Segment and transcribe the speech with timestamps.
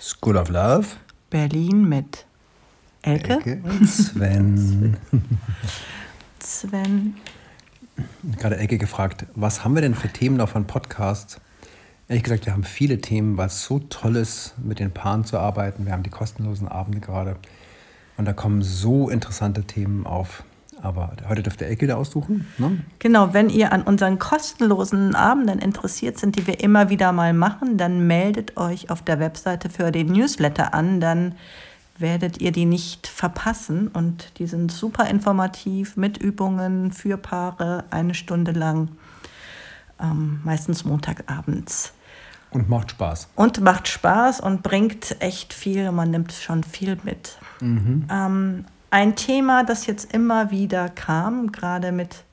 [0.00, 0.88] School of Love.
[1.30, 2.26] Berlin mit
[3.02, 4.96] Elke, Elke und Sven.
[6.40, 7.14] Sven.
[8.40, 11.40] Gerade Elke gefragt, was haben wir denn für Themen noch von Podcasts?
[12.08, 15.38] Ehrlich gesagt, wir haben viele Themen, weil es so toll ist, mit den Paaren zu
[15.38, 15.86] arbeiten.
[15.86, 17.36] Wir haben die kostenlosen Abende gerade.
[18.16, 20.42] Und da kommen so interessante Themen auf.
[20.82, 22.46] Aber heute dürfte Elke da aussuchen.
[22.58, 22.78] Ne?
[22.98, 27.76] Genau, wenn ihr an unseren kostenlosen Abenden interessiert sind, die wir immer wieder mal machen,
[27.76, 31.00] dann meldet euch auf der Webseite für den Newsletter an.
[31.00, 31.34] Dann
[31.98, 33.88] werdet ihr die nicht verpassen.
[33.88, 38.88] Und die sind super informativ mit Übungen für Paare eine Stunde lang,
[40.00, 41.92] ähm, meistens Montagabends.
[42.50, 43.28] Und macht Spaß.
[43.34, 45.92] Und macht Spaß und bringt echt viel.
[45.92, 47.36] Man nimmt schon viel mit.
[47.60, 48.06] Mhm.
[48.10, 52.24] Ähm, ein Thema, das jetzt immer wieder kam, gerade mit,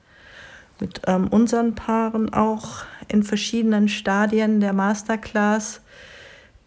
[0.79, 5.81] mit ähm, unseren Paaren auch in verschiedenen Stadien der Masterclass,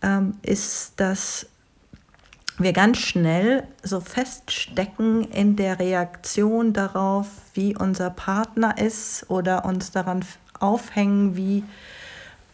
[0.03, 1.47] ähm, ist, dass
[2.59, 9.93] wir ganz schnell so feststecken in der Reaktion darauf, wie unser Partner ist oder uns
[9.93, 10.25] daran
[10.59, 11.65] aufhängen, wie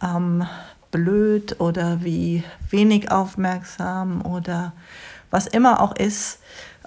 [0.03, 0.47] ähm,
[0.91, 4.73] blöd oder wie wenig aufmerksam oder
[5.31, 6.39] was immer auch ist.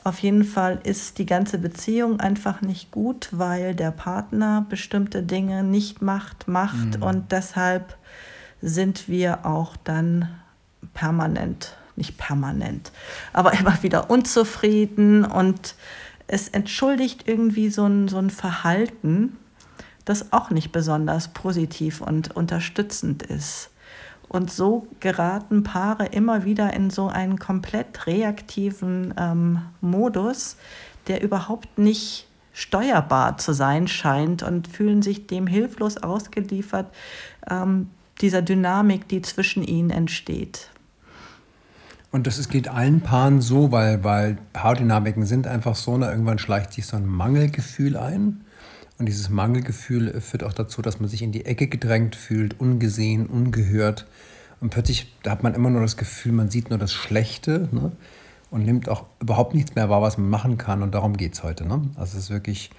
[0.07, 5.65] Auf jeden Fall ist die ganze Beziehung einfach nicht gut, weil der Partner bestimmte Dinge
[5.65, 7.03] nicht macht, macht mhm.
[7.03, 7.97] und deshalb
[8.61, 10.29] sind wir auch dann
[10.93, 12.93] permanent, nicht permanent,
[13.33, 15.75] aber immer wieder unzufrieden und
[16.27, 19.35] es entschuldigt irgendwie so ein, so ein Verhalten,
[20.05, 23.71] das auch nicht besonders positiv und unterstützend ist.
[24.29, 30.57] Und so geraten Paare immer wieder in so einen komplett reaktiven ähm, Modus,
[31.07, 36.87] der überhaupt nicht steuerbar zu sein scheint und fühlen sich dem hilflos ausgeliefert,
[37.49, 37.89] ähm,
[38.19, 40.71] dieser Dynamik, die zwischen ihnen entsteht.
[42.11, 46.39] Und das ist, geht allen Paaren so, weil, weil Paardynamiken sind einfach so, ne, irgendwann
[46.39, 48.43] schleicht sich so ein Mangelgefühl ein.
[48.99, 53.27] Und dieses Mangelgefühl führt auch dazu, dass man sich in die Ecke gedrängt fühlt, ungesehen,
[53.27, 54.07] ungehört.
[54.59, 57.91] Und plötzlich da hat man immer nur das Gefühl, man sieht nur das Schlechte ne?
[58.49, 60.81] und nimmt auch überhaupt nichts mehr wahr, was man machen kann.
[60.81, 61.67] Und darum geht es heute.
[61.67, 61.81] Ne?
[61.95, 62.71] Also es ist wirklich,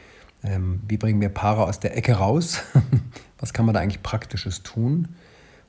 [0.43, 2.63] ähm, wie bringen wir Paare aus der Ecke raus?
[3.39, 5.09] was kann man da eigentlich Praktisches tun?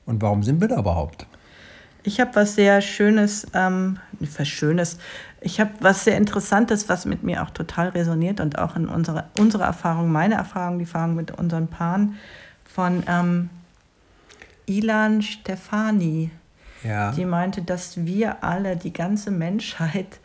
[0.04, 1.26] Und warum sind wir da überhaupt?
[2.02, 4.98] Ich habe was sehr Schönes, ähm, was Schönes,
[5.40, 9.26] ich habe was sehr Interessantes, was mit mir auch total resoniert und auch in unserer
[9.38, 12.16] unsere Erfahrung, meine Erfahrung, die Erfahrung mit unseren Paaren
[12.64, 13.50] von ähm,
[14.66, 16.30] Ilan Stefani.
[16.84, 17.12] Ja.
[17.12, 20.20] Die meinte, dass wir alle, die ganze Menschheit,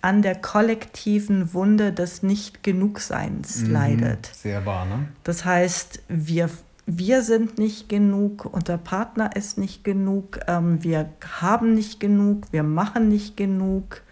[0.00, 3.72] an der kollektiven Wunde des Nicht-Genugseins mhm.
[3.72, 4.26] leidet.
[4.34, 5.06] Sehr wahr, ne?
[5.22, 6.50] Das heißt, wir
[6.86, 11.10] wir sind nicht genug, unser Partner ist nicht genug, ähm, wir
[11.40, 14.02] haben nicht genug, wir machen nicht genug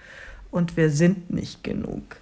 [0.51, 2.17] und wir sind nicht genug.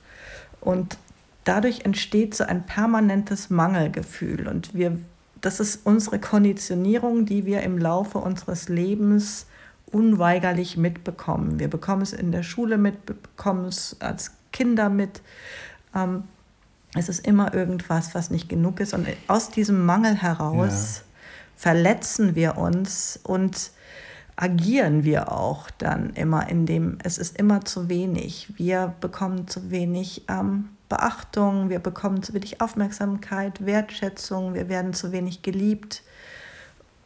[0.61, 0.99] Und
[1.45, 4.99] dadurch entsteht so ein permanentes Mangelgefühl und wir,
[5.41, 9.47] das ist unsere Konditionierung, die wir im Laufe unseres Lebens
[9.93, 11.59] unweigerlich mitbekommen.
[11.59, 15.23] Wir bekommen es in der Schule mit, bekommen es als Kinder mit.
[15.95, 16.25] Ähm,
[16.99, 18.95] es ist immer irgendwas, was nicht genug ist.
[18.95, 21.03] Und aus diesem Mangel heraus ja.
[21.57, 23.71] verletzen wir uns und
[24.37, 28.53] agieren wir auch dann immer in dem, es ist immer zu wenig.
[28.57, 35.11] Wir bekommen zu wenig ähm, Beachtung, wir bekommen zu wenig Aufmerksamkeit, Wertschätzung, wir werden zu
[35.13, 36.03] wenig geliebt.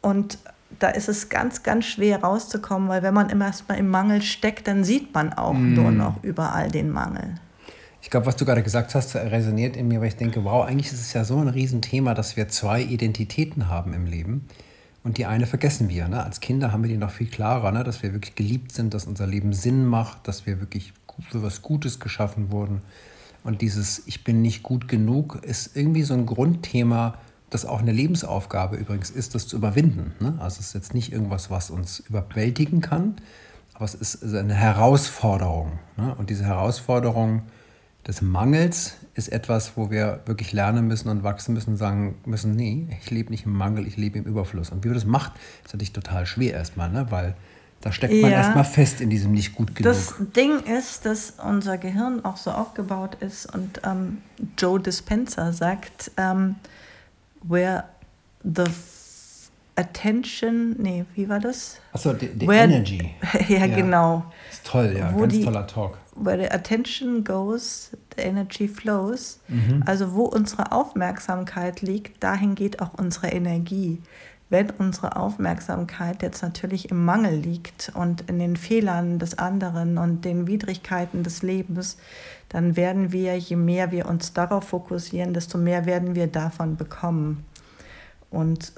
[0.01, 0.37] Und
[0.79, 4.67] da ist es ganz, ganz schwer rauszukommen, weil wenn man immer erstmal im Mangel steckt,
[4.67, 5.73] dann sieht man auch mm.
[5.73, 7.35] nur noch überall den Mangel.
[8.03, 10.91] Ich glaube, was du gerade gesagt hast, resoniert in mir, weil ich denke, wow, eigentlich
[10.91, 14.45] ist es ja so ein Riesenthema, dass wir zwei Identitäten haben im Leben.
[15.05, 16.09] Und die eine vergessen wir.
[16.09, 16.21] Ne?
[16.21, 17.85] Als Kinder haben wir die noch viel klarer, ne?
[17.85, 20.91] dass wir wirklich geliebt sind, dass unser Leben Sinn macht, dass wir wirklich
[21.29, 22.81] für was Gutes geschaffen wurden.
[23.45, 27.17] Und dieses Ich bin nicht gut genug ist irgendwie so ein Grundthema,
[27.49, 30.13] das auch eine Lebensaufgabe übrigens ist, das zu überwinden.
[30.19, 30.35] Ne?
[30.39, 33.15] Also es ist jetzt nicht irgendwas, was uns überwältigen kann,
[33.73, 35.79] aber es ist eine Herausforderung.
[35.95, 36.13] Ne?
[36.15, 37.43] Und diese Herausforderung,
[38.07, 42.55] des Mangels ist etwas, wo wir wirklich lernen müssen und wachsen müssen und sagen müssen,
[42.55, 44.71] nee, ich lebe nicht im Mangel, ich lebe im Überfluss.
[44.71, 45.33] Und wie man das macht,
[45.63, 47.07] ist natürlich total schwer erstmal, ne?
[47.09, 47.35] weil
[47.81, 48.37] da steckt man ja.
[48.37, 49.93] erstmal fest in diesem nicht gut genug.
[49.93, 54.19] Das Ding ist, dass unser Gehirn auch so aufgebaut ist und ähm,
[54.57, 56.55] Joe Dispenza sagt, ähm,
[57.43, 57.83] where
[58.43, 58.63] the
[59.75, 61.79] attention, nee, wie war das?
[61.91, 63.15] Achso, die, die where, Energy.
[63.49, 64.31] ja, ja, genau.
[64.49, 69.39] Ist toll, ja, Wo ganz die, toller Talk where the attention goes, the energy flows.
[69.47, 69.83] Mhm.
[69.85, 74.01] Also wo unsere Aufmerksamkeit liegt, dahin geht auch unsere Energie.
[74.53, 80.25] wenn unsere Aufmerksamkeit jetzt natürlich im Mangel liegt und in den Fehlern des anderen und
[80.25, 81.97] den Widrigkeiten des Lebens,
[82.49, 87.43] dann werden wir, je mehr wir uns darauf fokussieren, desto mehr werden wir davon bekommen.
[88.29, 88.73] Und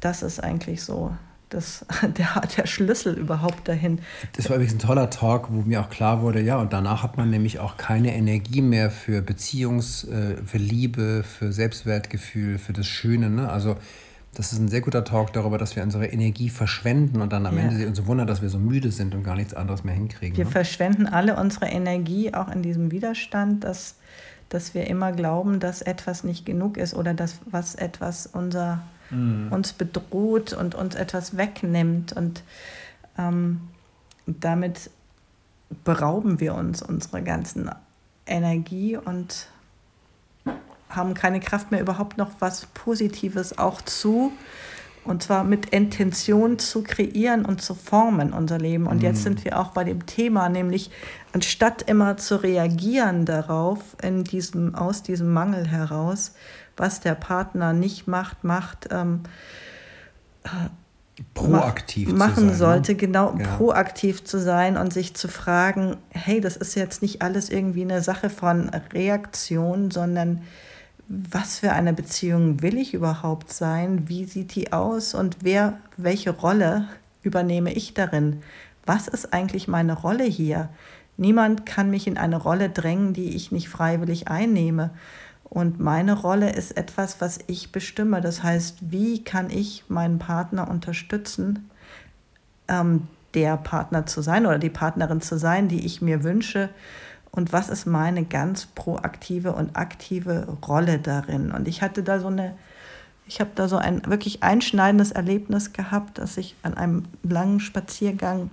[0.00, 1.14] das ist eigentlich so
[1.50, 4.00] das, der, der Schlüssel überhaupt dahin.
[4.36, 7.16] Das war übrigens ein toller Talk, wo mir auch klar wurde, ja, und danach hat
[7.16, 12.86] man nämlich auch keine Energie mehr für Beziehungs-, äh, für Liebe, für Selbstwertgefühl, für das
[12.86, 13.28] Schöne.
[13.28, 13.50] Ne?
[13.50, 13.76] Also
[14.34, 17.56] das ist ein sehr guter Talk darüber, dass wir unsere Energie verschwenden und dann am
[17.56, 17.64] ja.
[17.64, 20.36] Ende uns wundern, dass wir so müde sind und gar nichts anderes mehr hinkriegen.
[20.36, 20.50] Wir ne?
[20.50, 23.96] verschwenden alle unsere Energie auch in diesem Widerstand, dass,
[24.48, 29.48] dass wir immer glauben, dass etwas nicht genug ist oder dass was etwas unser, mhm.
[29.50, 32.12] uns bedroht und uns etwas wegnimmt.
[32.12, 32.42] Und
[33.18, 33.60] ähm,
[34.26, 34.90] damit
[35.84, 37.70] berauben wir uns unsere ganzen
[38.26, 39.48] Energie und
[40.88, 44.32] haben keine Kraft mehr, überhaupt noch was Positives auch zu,
[45.04, 48.86] und zwar mit Intention zu kreieren und zu formen unser Leben.
[48.86, 49.22] Und jetzt mhm.
[49.22, 50.90] sind wir auch bei dem Thema, nämlich
[51.32, 56.34] anstatt immer zu reagieren darauf, in diesem, aus diesem Mangel heraus,
[56.80, 59.20] was der Partner nicht macht, macht, ähm,
[61.34, 62.54] proaktiv machen sein, ne?
[62.54, 62.98] sollte, ne?
[62.98, 63.56] genau ja.
[63.56, 68.02] proaktiv zu sein und sich zu fragen, hey, das ist jetzt nicht alles irgendwie eine
[68.02, 70.42] Sache von Reaktion, sondern
[71.08, 74.08] was für eine Beziehung will ich überhaupt sein?
[74.08, 75.12] Wie sieht die aus?
[75.14, 76.86] Und wer, welche Rolle
[77.22, 78.42] übernehme ich darin?
[78.86, 80.68] Was ist eigentlich meine Rolle hier?
[81.16, 84.90] Niemand kann mich in eine Rolle drängen, die ich nicht freiwillig einnehme.
[85.50, 88.20] Und meine Rolle ist etwas, was ich bestimme.
[88.20, 91.68] Das heißt, wie kann ich meinen Partner unterstützen,
[92.68, 96.70] ähm, der Partner zu sein oder die Partnerin zu sein, die ich mir wünsche?
[97.32, 101.52] und was ist meine ganz proaktive und aktive Rolle darin.
[101.52, 102.56] Und ich hatte da so eine,
[103.26, 108.50] ich habe da so ein wirklich einschneidendes Erlebnis gehabt, dass ich an einem langen Spaziergang,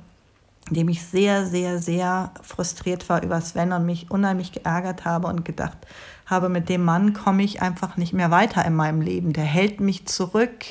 [0.69, 5.27] in dem ich sehr, sehr, sehr frustriert war über Sven und mich unheimlich geärgert habe
[5.27, 5.77] und gedacht
[6.27, 9.33] habe, mit dem Mann komme ich einfach nicht mehr weiter in meinem Leben.
[9.33, 10.65] Der hält mich zurück,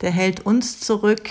[0.00, 1.28] der hält uns zurück.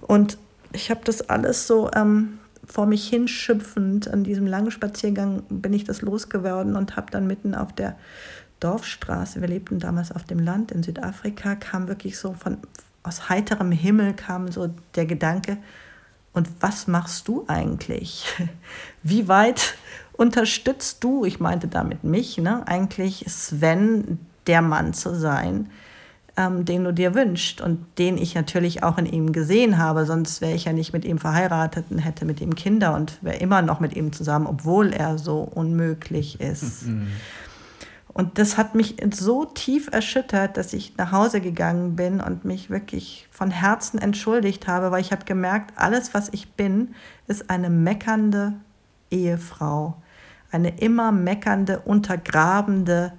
[0.00, 0.38] Und
[0.72, 5.84] ich habe das alles so ähm, vor mich hinschimpfend an diesem langen Spaziergang bin ich
[5.84, 7.96] das losgeworden und habe dann mitten auf der
[8.60, 12.58] Dorfstraße, wir lebten damals auf dem Land in Südafrika, kam wirklich so von
[13.02, 15.58] aus heiterem Himmel kam so der Gedanke,
[16.36, 18.26] und was machst du eigentlich?
[19.02, 19.74] Wie weit
[20.16, 25.68] unterstützt du, ich meinte damit mich, ne, eigentlich Sven der Mann zu sein,
[26.36, 30.40] ähm, den du dir wünschst und den ich natürlich auch in ihm gesehen habe, sonst
[30.40, 33.62] wäre ich ja nicht mit ihm verheiratet und hätte mit ihm Kinder und wäre immer
[33.62, 36.86] noch mit ihm zusammen, obwohl er so unmöglich ist.
[36.96, 37.08] Mhm.
[38.16, 42.70] Und das hat mich so tief erschüttert, dass ich nach Hause gegangen bin und mich
[42.70, 46.94] wirklich von Herzen entschuldigt habe, weil ich habe gemerkt, alles, was ich bin,
[47.26, 48.54] ist eine meckernde
[49.10, 49.96] Ehefrau,
[50.50, 53.12] eine immer meckernde, untergrabende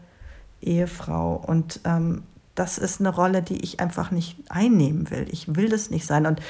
[0.61, 1.35] Ehefrau.
[1.35, 2.23] Und ähm,
[2.55, 5.27] das ist eine Rolle, die ich einfach nicht einnehmen will.
[5.29, 6.25] Ich will das nicht sein.
[6.25, 6.41] Und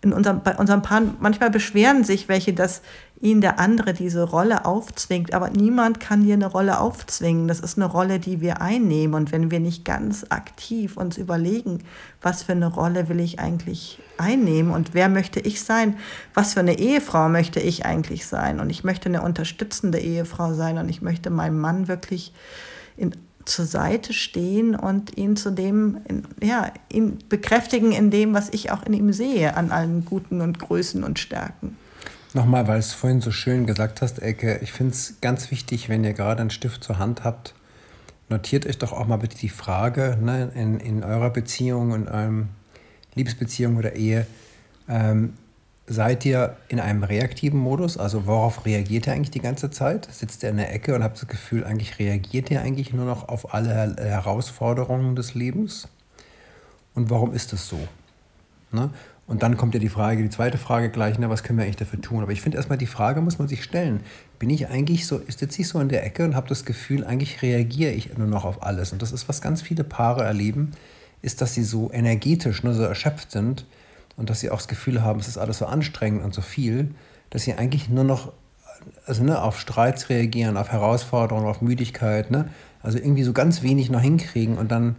[0.00, 2.82] in unserem, bei unserem Paar, manchmal beschweren sich welche, dass
[3.20, 5.34] ihnen der andere diese Rolle aufzwingt.
[5.34, 7.48] Aber niemand kann dir eine Rolle aufzwingen.
[7.48, 9.14] Das ist eine Rolle, die wir einnehmen.
[9.14, 11.82] Und wenn wir nicht ganz aktiv uns überlegen,
[12.22, 15.96] was für eine Rolle will ich eigentlich einnehmen und wer möchte ich sein,
[16.34, 18.60] was für eine Ehefrau möchte ich eigentlich sein.
[18.60, 22.32] Und ich möchte eine unterstützende Ehefrau sein und ich möchte meinem Mann wirklich
[22.96, 23.14] in
[23.48, 25.98] zur Seite stehen und ihn zu dem,
[26.42, 30.58] ja, ihn bekräftigen in dem, was ich auch in ihm sehe, an allen Guten und
[30.58, 31.76] Größen und Stärken.
[32.34, 36.04] Nochmal, weil es vorhin so schön gesagt hast, Ecke, ich finde es ganz wichtig, wenn
[36.04, 37.54] ihr gerade einen Stift zur Hand habt,
[38.28, 42.48] notiert euch doch auch mal bitte die Frage ne, in, in eurer Beziehung, in eurem
[43.14, 44.26] Liebesbeziehung oder Ehe,
[44.88, 45.34] ähm,
[45.88, 47.96] seid ihr in einem reaktiven Modus?
[47.96, 50.08] Also worauf reagiert ihr eigentlich die ganze Zeit?
[50.12, 53.28] Sitzt ihr in der Ecke und habt das Gefühl, eigentlich reagiert ihr eigentlich nur noch
[53.28, 55.88] auf alle Herausforderungen des Lebens?
[56.94, 57.78] Und warum ist das so?
[58.70, 58.90] Ne?
[59.26, 61.76] Und dann kommt ja die Frage, die zweite Frage gleich, ne, was können wir eigentlich
[61.76, 62.22] dafür tun?
[62.22, 64.00] Aber ich finde erstmal, die Frage muss man sich stellen.
[64.38, 67.42] Bin ich eigentlich so, sitze ich so in der Ecke und habe das Gefühl, eigentlich
[67.42, 68.92] reagiere ich nur noch auf alles?
[68.92, 70.72] Und das ist, was ganz viele Paare erleben,
[71.20, 73.66] ist, dass sie so energetisch, nur so erschöpft sind,
[74.18, 76.90] und dass sie auch das Gefühl haben, es ist alles so anstrengend und so viel,
[77.30, 78.32] dass sie eigentlich nur noch
[79.06, 82.48] also, ne, auf Streits reagieren, auf Herausforderungen, auf Müdigkeit, ne?
[82.82, 84.96] also irgendwie so ganz wenig noch hinkriegen und dann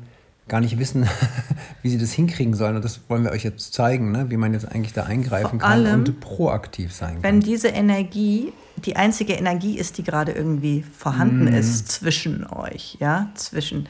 [0.48, 1.08] gar nicht wissen,
[1.82, 2.76] wie sie das hinkriegen sollen.
[2.76, 4.30] Und das wollen wir euch jetzt zeigen, ne?
[4.30, 7.24] wie man jetzt eigentlich da eingreifen Vor kann allem, und proaktiv sein kann.
[7.24, 8.52] Wenn diese Energie
[8.86, 11.54] die einzige Energie ist, die gerade irgendwie vorhanden mm.
[11.54, 13.90] ist zwischen euch, ja, zwischen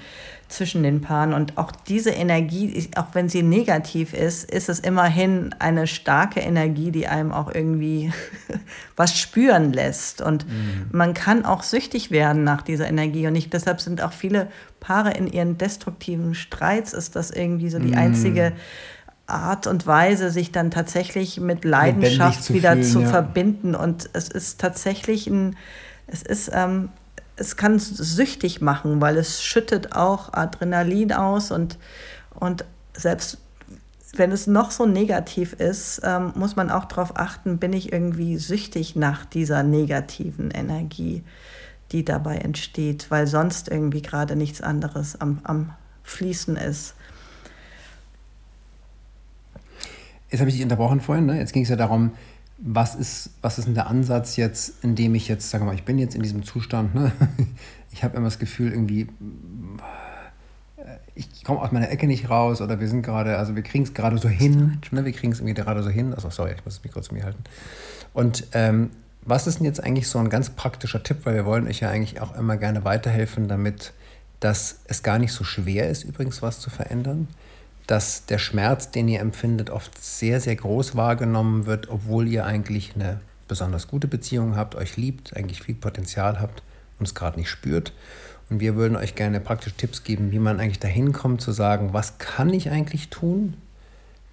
[0.50, 1.34] zwischen den Paaren.
[1.34, 6.91] Und auch diese Energie, auch wenn sie negativ ist, ist es immerhin eine starke Energie,
[6.91, 8.12] die einem auch irgendwie
[8.96, 10.22] was spüren lässt.
[10.22, 10.88] Und mhm.
[10.91, 13.27] man kann auch süchtig werden nach dieser Energie.
[13.27, 14.48] Und ich, deshalb sind auch viele
[14.79, 17.98] Paare in ihren destruktiven Streits, ist das irgendwie so die mhm.
[17.98, 18.53] einzige
[19.27, 23.08] Art und Weise, sich dann tatsächlich mit Leidenschaft zu wieder fühlen, zu ja.
[23.08, 23.75] verbinden.
[23.75, 25.56] Und es ist tatsächlich ein,
[26.08, 26.89] es ist, ähm,
[27.39, 31.77] es kann süchtig machen, weil es schüttet auch Adrenalin aus und,
[32.38, 33.38] und selbst
[34.15, 38.38] wenn es noch so negativ ist, ähm, muss man auch darauf achten, bin ich irgendwie
[38.38, 41.24] süchtig nach dieser negativen Energie,
[41.91, 46.96] die dabei entsteht, weil sonst irgendwie gerade nichts anderes am, am Fließen ist.
[50.29, 51.38] Jetzt habe ich dich unterbrochen vorhin, ne?
[51.38, 52.12] jetzt ging es ja darum,
[52.62, 55.84] was ist, was ist denn der Ansatz jetzt, in dem ich jetzt, sage mal, ich
[55.84, 57.12] bin jetzt in diesem Zustand, ne?
[57.92, 59.08] ich habe immer das Gefühl, irgendwie,
[61.16, 63.94] ich komme aus meiner Ecke nicht raus oder wir sind gerade, also wir kriegen es
[63.94, 65.06] gerade so hin, ne?
[65.06, 67.24] wir kriegen es irgendwie gerade so hin, also sorry, ich muss das Mikro zu mir
[67.24, 67.44] halten.
[68.13, 71.68] Und ähm, was ist denn jetzt eigentlich so ein ganz praktischer Tipp, weil wir wollen
[71.68, 73.94] euch ja eigentlich auch immer gerne weiterhelfen, damit
[74.39, 77.28] dass es gar nicht so schwer ist, übrigens was zu verändern
[77.89, 82.93] dass der Schmerz, den ihr empfindet, oft sehr, sehr groß wahrgenommen wird, obwohl ihr eigentlich
[82.93, 86.62] eine besonders gute Beziehung habt, euch liebt, eigentlich viel Potenzial habt
[87.00, 87.93] und es gerade nicht spürt.
[88.51, 91.91] Und wir würden euch gerne praktische Tipps geben, wie man eigentlich dahin kommt zu sagen,
[91.91, 93.55] was kann ich eigentlich tun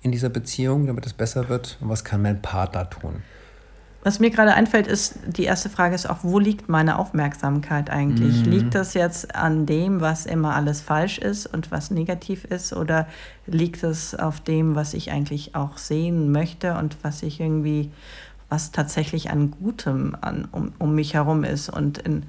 [0.02, 3.22] in dieser Beziehung, damit es besser wird und was kann mein Partner tun.
[4.06, 8.46] Was mir gerade einfällt, ist, die erste Frage ist auch, wo liegt meine Aufmerksamkeit eigentlich?
[8.46, 8.52] Mhm.
[8.52, 12.72] Liegt das jetzt an dem, was immer alles falsch ist und was negativ ist?
[12.72, 13.08] Oder
[13.48, 17.90] liegt es auf dem, was ich eigentlich auch sehen möchte und was ich irgendwie,
[18.48, 22.26] was tatsächlich an Gutem an, um, um mich herum ist und in,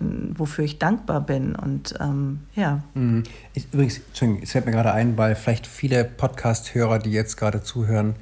[0.00, 1.54] in, wofür ich dankbar bin?
[1.54, 2.80] Und ähm, ja.
[2.94, 3.24] Mhm.
[3.52, 4.00] Ich, übrigens,
[4.42, 8.14] es fällt mir gerade ein, weil vielleicht viele Podcast-Hörer, die jetzt gerade zuhören,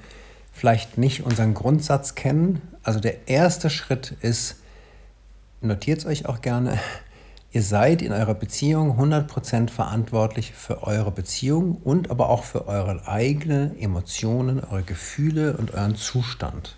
[0.50, 2.60] vielleicht nicht unseren Grundsatz kennen.
[2.82, 4.56] Also der erste Schritt ist,
[5.60, 6.78] notiert es euch auch gerne,
[7.52, 13.06] ihr seid in eurer Beziehung 100% verantwortlich für eure Beziehung und aber auch für eure
[13.06, 16.76] eigenen Emotionen, eure Gefühle und euren Zustand.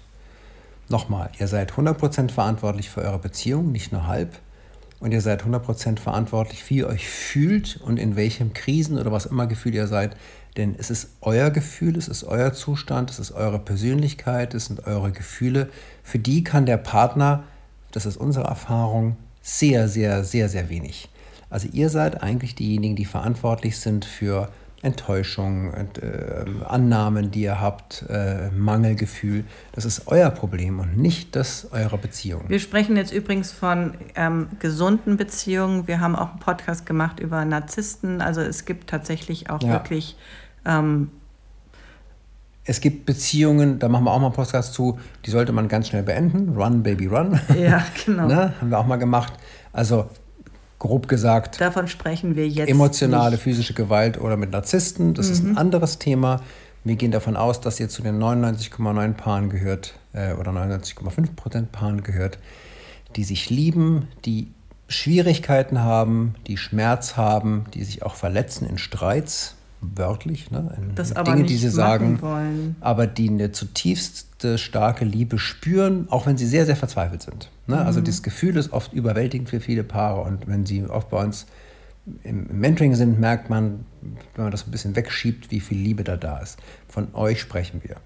[0.88, 4.38] Nochmal, ihr seid 100% verantwortlich für eure Beziehung, nicht nur halb.
[5.00, 9.26] Und ihr seid 100% verantwortlich, wie ihr euch fühlt und in welchem Krisen oder was
[9.26, 10.16] immer Gefühl ihr seid,
[10.56, 14.87] denn es ist euer Gefühl, es ist euer Zustand, es ist eure Persönlichkeit, es sind
[14.87, 15.68] eure Gefühle.
[16.02, 17.44] Für die kann der Partner,
[17.90, 21.08] das ist unsere Erfahrung, sehr, sehr, sehr, sehr wenig.
[21.50, 24.49] Also ihr seid eigentlich diejenigen, die verantwortlich sind für
[24.84, 29.44] Enttäuschung, äh, Annahmen, die ihr habt, äh, Mangelgefühl.
[29.73, 32.44] Das ist euer Problem und nicht das eurer Beziehung.
[32.49, 35.88] Wir sprechen jetzt übrigens von ähm, gesunden Beziehungen.
[35.88, 38.20] Wir haben auch einen Podcast gemacht über Narzissten.
[38.20, 39.73] Also es gibt tatsächlich auch ja.
[39.73, 40.16] wirklich
[40.64, 41.11] ähm,
[42.64, 45.88] es gibt Beziehungen, da machen wir auch mal einen Podcast zu, die sollte man ganz
[45.88, 46.56] schnell beenden.
[46.56, 47.38] Run, Baby, run.
[47.59, 48.26] Ja, genau.
[48.28, 48.54] ne?
[48.61, 49.35] Haben wir auch mal gemacht.
[49.73, 50.09] Also
[50.78, 51.61] grob gesagt.
[51.61, 52.71] Davon sprechen wir jetzt.
[52.71, 53.42] Emotionale, nicht.
[53.42, 55.33] physische Gewalt oder mit Narzissten, das mhm.
[55.33, 55.59] ist ein mhm.
[55.59, 56.40] anderes Thema.
[56.85, 61.73] Wir gehen davon aus, dass ihr zu den 99,9 Paaren gehört äh, oder 99,5 Prozent
[61.73, 62.38] Paaren gehört,
[63.16, 64.49] die sich lieben, die
[64.88, 69.54] Schwierigkeiten haben, die Schmerz haben, die sich auch verletzen in Streits
[69.95, 70.71] wörtlich, ne?
[71.26, 72.76] Dinge, die sie sagen, wollen.
[72.81, 77.50] aber die eine zutiefste starke Liebe spüren, auch wenn sie sehr, sehr verzweifelt sind.
[77.67, 77.76] Ne?
[77.76, 77.87] Also mhm.
[77.87, 81.47] Also das Gefühl ist oft überwältigend für viele Paare und wenn sie oft bei uns
[82.23, 83.87] im Mentoring sind, merkt man,
[84.35, 86.59] wenn man das ein bisschen wegschiebt, wie viel Liebe da da ist.
[86.88, 87.97] Von euch sprechen wir.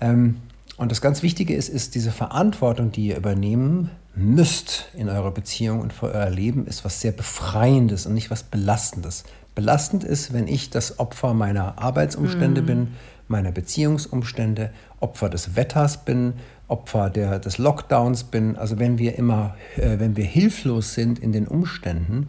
[0.00, 0.38] Ähm,
[0.76, 5.80] und das ganz Wichtige ist, ist diese Verantwortung, die ihr übernehmen müsst in eurer Beziehung
[5.80, 9.24] und für euer Leben, ist was sehr Befreiendes und nicht was Belastendes
[9.56, 12.66] belastend ist, wenn ich das Opfer meiner Arbeitsumstände mhm.
[12.66, 12.88] bin,
[13.26, 14.70] meiner Beziehungsumstände,
[15.00, 16.34] Opfer des Wetters bin,
[16.68, 18.56] Opfer der, des Lockdowns bin.
[18.56, 22.28] Also wenn wir immer, äh, wenn wir hilflos sind in den Umständen,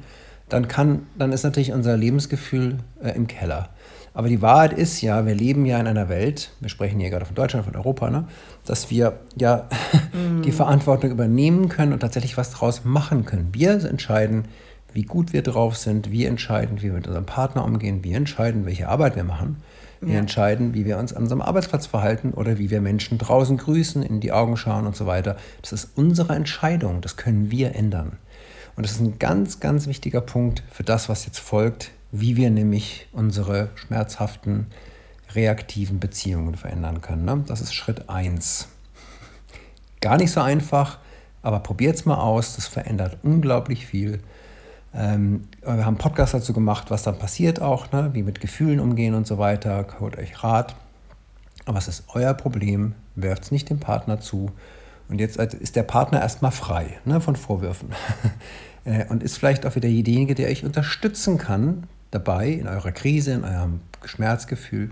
[0.49, 3.69] dann kann, dann ist natürlich unser Lebensgefühl äh, im Keller.
[4.13, 7.25] Aber die Wahrheit ist ja, wir leben ja in einer Welt, wir sprechen hier gerade
[7.25, 8.27] von Deutschland, von Europa, ne,
[8.65, 9.67] dass wir ja
[10.13, 10.41] mm.
[10.43, 13.49] die Verantwortung übernehmen können und tatsächlich was daraus machen können.
[13.51, 14.45] Wir entscheiden,
[14.97, 18.65] wie gut wir drauf sind, wir entscheiden, wie wir mit unserem Partner umgehen, wir entscheiden,
[18.65, 19.57] welche Arbeit wir machen.
[20.01, 20.19] Wir ja.
[20.19, 24.21] entscheiden, wie wir uns an unserem Arbeitsplatz verhalten oder wie wir Menschen draußen grüßen, in
[24.21, 25.37] die Augen schauen und so weiter.
[25.61, 28.13] Das ist unsere Entscheidung, das können wir ändern.
[28.75, 32.49] Und das ist ein ganz, ganz wichtiger Punkt für das, was jetzt folgt, wie wir
[32.49, 34.65] nämlich unsere schmerzhaften,
[35.35, 37.23] reaktiven Beziehungen verändern können.
[37.23, 37.43] Ne?
[37.45, 38.67] Das ist Schritt 1.
[40.01, 40.97] Gar nicht so einfach,
[41.43, 44.21] aber probiert es mal aus, das verändert unglaublich viel.
[44.97, 48.09] Ähm, wir haben einen Podcast dazu gemacht, was dann passiert auch, ne?
[48.13, 49.85] wie mit Gefühlen umgehen und so weiter.
[49.99, 50.75] Holt euch Rat.
[51.65, 52.95] Aber es ist euer Problem.
[53.15, 54.51] Werft es nicht dem Partner zu.
[55.07, 57.89] Und jetzt ist der Partner erstmal frei ne, von Vorwürfen.
[58.85, 63.33] Äh, und ist vielleicht auch wieder derjenige, der euch unterstützen kann dabei in eurer Krise,
[63.33, 64.91] in eurem Schmerzgefühl.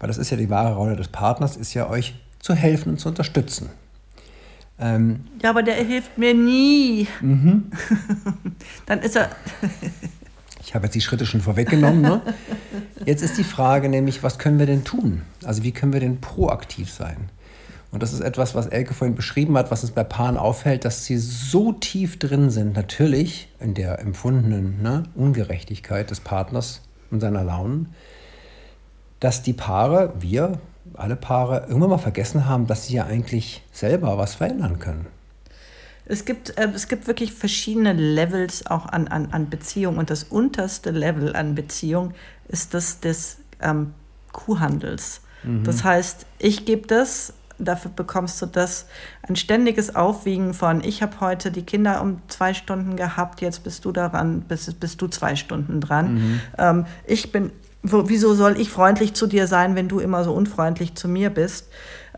[0.00, 2.98] Weil das ist ja die wahre Rolle des Partners, ist ja euch zu helfen und
[2.98, 3.70] zu unterstützen.
[4.78, 7.06] Ähm, ja, aber der hilft mir nie.
[7.20, 7.70] Mhm.
[8.86, 9.30] Dann ist er.
[10.62, 12.02] ich habe jetzt die Schritte schon vorweggenommen.
[12.02, 12.20] Ne?
[13.04, 15.22] Jetzt ist die Frage nämlich, was können wir denn tun?
[15.44, 17.30] Also wie können wir denn proaktiv sein?
[17.92, 21.06] Und das ist etwas, was Elke vorhin beschrieben hat, was uns bei Paaren auffällt, dass
[21.06, 27.44] sie so tief drin sind, natürlich in der empfundenen ne, Ungerechtigkeit des Partners und seiner
[27.44, 27.94] Launen,
[29.20, 30.58] dass die Paare, wir,
[30.98, 35.06] alle Paare irgendwann mal vergessen haben, dass sie ja eigentlich selber was verändern können.
[36.06, 40.24] Es gibt, äh, es gibt wirklich verschiedene Levels auch an, an, an Beziehung und das
[40.24, 42.14] unterste Level an Beziehung
[42.48, 43.92] ist das des ähm,
[44.32, 45.20] Kuhhandels.
[45.42, 45.64] Mhm.
[45.64, 48.86] Das heißt, ich gebe das, dafür bekommst du das,
[49.22, 53.84] ein ständiges Aufwiegen von, ich habe heute die Kinder um zwei Stunden gehabt, jetzt bist
[53.84, 56.14] du daran, bist, bist du zwei Stunden dran.
[56.14, 56.40] Mhm.
[56.58, 57.50] Ähm, ich bin
[57.92, 61.68] wieso soll ich freundlich zu dir sein, wenn du immer so unfreundlich zu mir bist?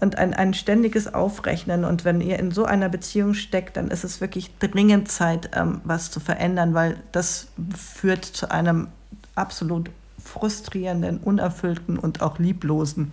[0.00, 1.84] Und ein, ein ständiges Aufrechnen.
[1.84, 5.80] Und wenn ihr in so einer Beziehung steckt, dann ist es wirklich dringend Zeit, ähm,
[5.84, 8.88] was zu verändern, weil das führt zu einem
[9.34, 9.90] absolut
[10.24, 13.12] frustrierenden, unerfüllten und auch lieblosen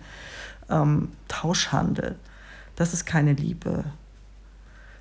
[0.70, 2.16] ähm, Tauschhandel.
[2.76, 3.84] Das ist keine Liebe.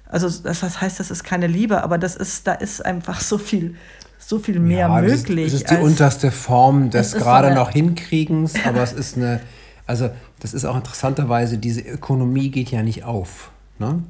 [0.07, 3.75] Also das heißt, das ist keine Liebe, aber das ist, da ist einfach so viel
[4.17, 5.51] so viel mehr ja, möglich.
[5.51, 9.17] Das ist, das ist die unterste Form des gerade so noch Hinkriegens, aber es ist
[9.17, 9.41] eine,
[9.85, 13.51] also das ist auch interessanterweise, diese Ökonomie geht ja nicht auf.
[13.79, 14.03] Ne?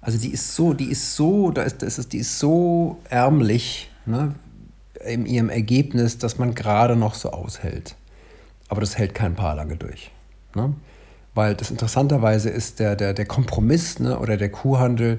[0.00, 3.90] Also die ist so, die ist so, da ist, das ist, die ist so ärmlich
[4.04, 4.34] ne,
[5.06, 7.96] in ihrem Ergebnis, dass man gerade noch so aushält.
[8.68, 10.10] Aber das hält kein Paar lange durch.
[10.54, 10.74] Ne?
[11.34, 15.18] Weil das interessanterweise ist der, der, der Kompromiss ne, oder der Kuhhandel,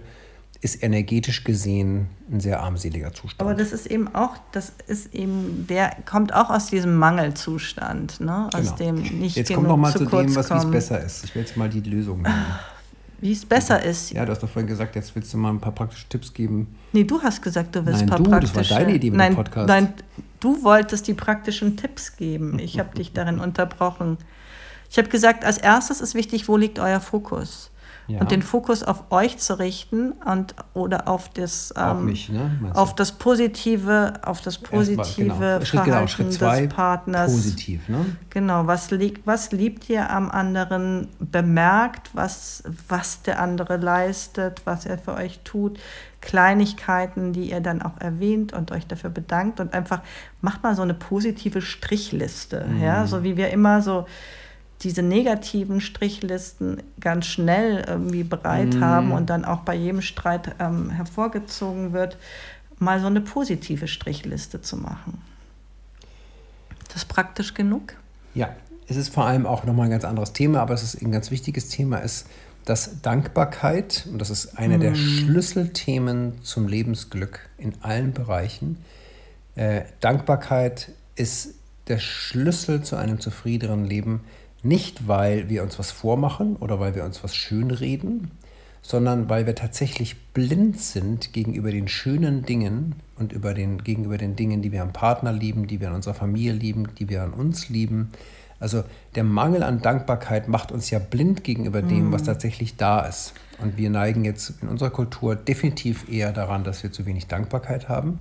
[0.63, 3.41] ist energetisch gesehen ein sehr armseliger Zustand.
[3.41, 8.47] Aber das ist eben auch, das ist eben, der kommt auch aus diesem Mangelzustand, ne?
[8.53, 8.75] aus genau.
[8.77, 11.25] dem nicht Jetzt kommt noch mal zu, zu dem, was es besser ist.
[11.25, 12.45] Ich will jetzt mal die Lösung nehmen.
[13.19, 14.11] Wie es besser ist.
[14.11, 16.75] Ja, du hast doch vorhin gesagt, jetzt willst du mal ein paar praktische Tipps geben.
[16.93, 18.53] Nee, du hast gesagt, du willst nein, ein paar du, praktische...
[18.53, 19.67] das war deine Idee mit nein, dem Podcast.
[19.67, 19.93] Nein,
[20.39, 22.57] du wolltest die praktischen Tipps geben.
[22.59, 24.17] Ich habe dich darin unterbrochen.
[24.89, 27.71] Ich habe gesagt, als erstes ist wichtig, wo liegt euer Fokus?
[28.07, 28.19] Ja.
[28.19, 32.51] und den Fokus auf euch zu richten und oder auf das ähm, mich, ne?
[32.73, 35.65] auf das positive auf das positive mal, genau.
[35.65, 38.05] Verhalten genau, des Partners positiv ne?
[38.29, 44.85] genau was liegt was liebt ihr am anderen bemerkt was was der andere leistet was
[44.85, 45.79] er für euch tut
[46.23, 49.99] Kleinigkeiten, die ihr dann auch erwähnt und euch dafür bedankt und einfach
[50.39, 52.81] macht mal so eine positive Strichliste, mhm.
[52.81, 54.05] ja, so wie wir immer so
[54.83, 58.83] diese negativen Strichlisten ganz schnell irgendwie bereit mm.
[58.83, 62.17] haben und dann auch bei jedem Streit ähm, hervorgezogen wird,
[62.79, 65.21] mal so eine positive Strichliste zu machen.
[66.87, 67.95] Das ist praktisch genug?
[68.35, 68.55] Ja,
[68.87, 71.31] es ist vor allem auch nochmal ein ganz anderes Thema, aber es ist ein ganz
[71.31, 72.27] wichtiges Thema, ist,
[72.65, 74.81] dass Dankbarkeit, und das ist einer mm.
[74.81, 78.77] der Schlüsselthemen zum Lebensglück in allen Bereichen,
[79.55, 81.55] äh, Dankbarkeit ist
[81.87, 84.21] der Schlüssel zu einem zufriedeneren Leben,
[84.63, 88.31] nicht, weil wir uns was vormachen oder weil wir uns was schönreden,
[88.81, 94.35] sondern weil wir tatsächlich blind sind gegenüber den schönen Dingen und über den, gegenüber den
[94.35, 97.33] Dingen, die wir am Partner lieben, die wir an unserer Familie lieben, die wir an
[97.33, 98.09] uns lieben.
[98.59, 98.83] Also
[99.15, 102.27] der Mangel an Dankbarkeit macht uns ja blind gegenüber dem, was mhm.
[102.27, 103.33] tatsächlich da ist.
[103.61, 107.89] Und wir neigen jetzt in unserer Kultur definitiv eher daran, dass wir zu wenig Dankbarkeit
[107.89, 108.19] haben.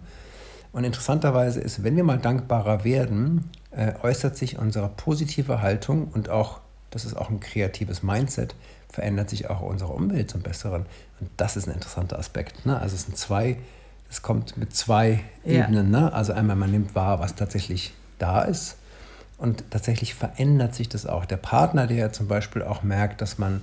[0.72, 6.28] Und interessanterweise ist, wenn wir mal dankbarer werden, äh, äußert sich unsere positive Haltung und
[6.30, 8.54] auch, das ist auch ein kreatives Mindset,
[8.88, 10.87] verändert sich auch unsere Umwelt zum Besseren.
[11.20, 12.66] Und das ist ein interessanter Aspekt.
[12.66, 12.78] Ne?
[12.78, 13.58] Also es sind zwei,
[14.11, 15.64] es kommt mit zwei ja.
[15.64, 15.90] Ebenen.
[15.90, 16.12] Ne?
[16.12, 18.76] Also einmal, man nimmt wahr, was tatsächlich da ist.
[19.38, 21.24] Und tatsächlich verändert sich das auch.
[21.24, 23.62] Der Partner, der ja zum Beispiel auch merkt, dass man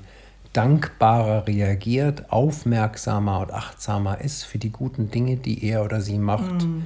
[0.54, 6.64] dankbarer reagiert, aufmerksamer und achtsamer ist für die guten Dinge, die er oder sie macht,
[6.64, 6.84] mm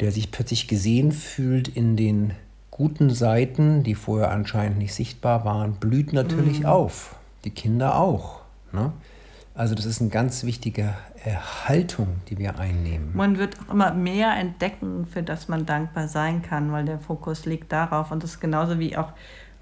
[0.00, 2.32] der sich plötzlich gesehen fühlt in den
[2.70, 6.66] guten Seiten, die vorher anscheinend nicht sichtbar waren, blüht natürlich mhm.
[6.66, 7.16] auf.
[7.44, 8.40] Die Kinder auch.
[8.72, 8.92] Ne?
[9.54, 10.94] Also das ist eine ganz wichtige
[11.66, 13.10] Haltung, die wir einnehmen.
[13.14, 17.44] Man wird auch immer mehr entdecken, für das man dankbar sein kann, weil der Fokus
[17.44, 18.10] liegt darauf.
[18.10, 19.12] Und das ist genauso wie auch,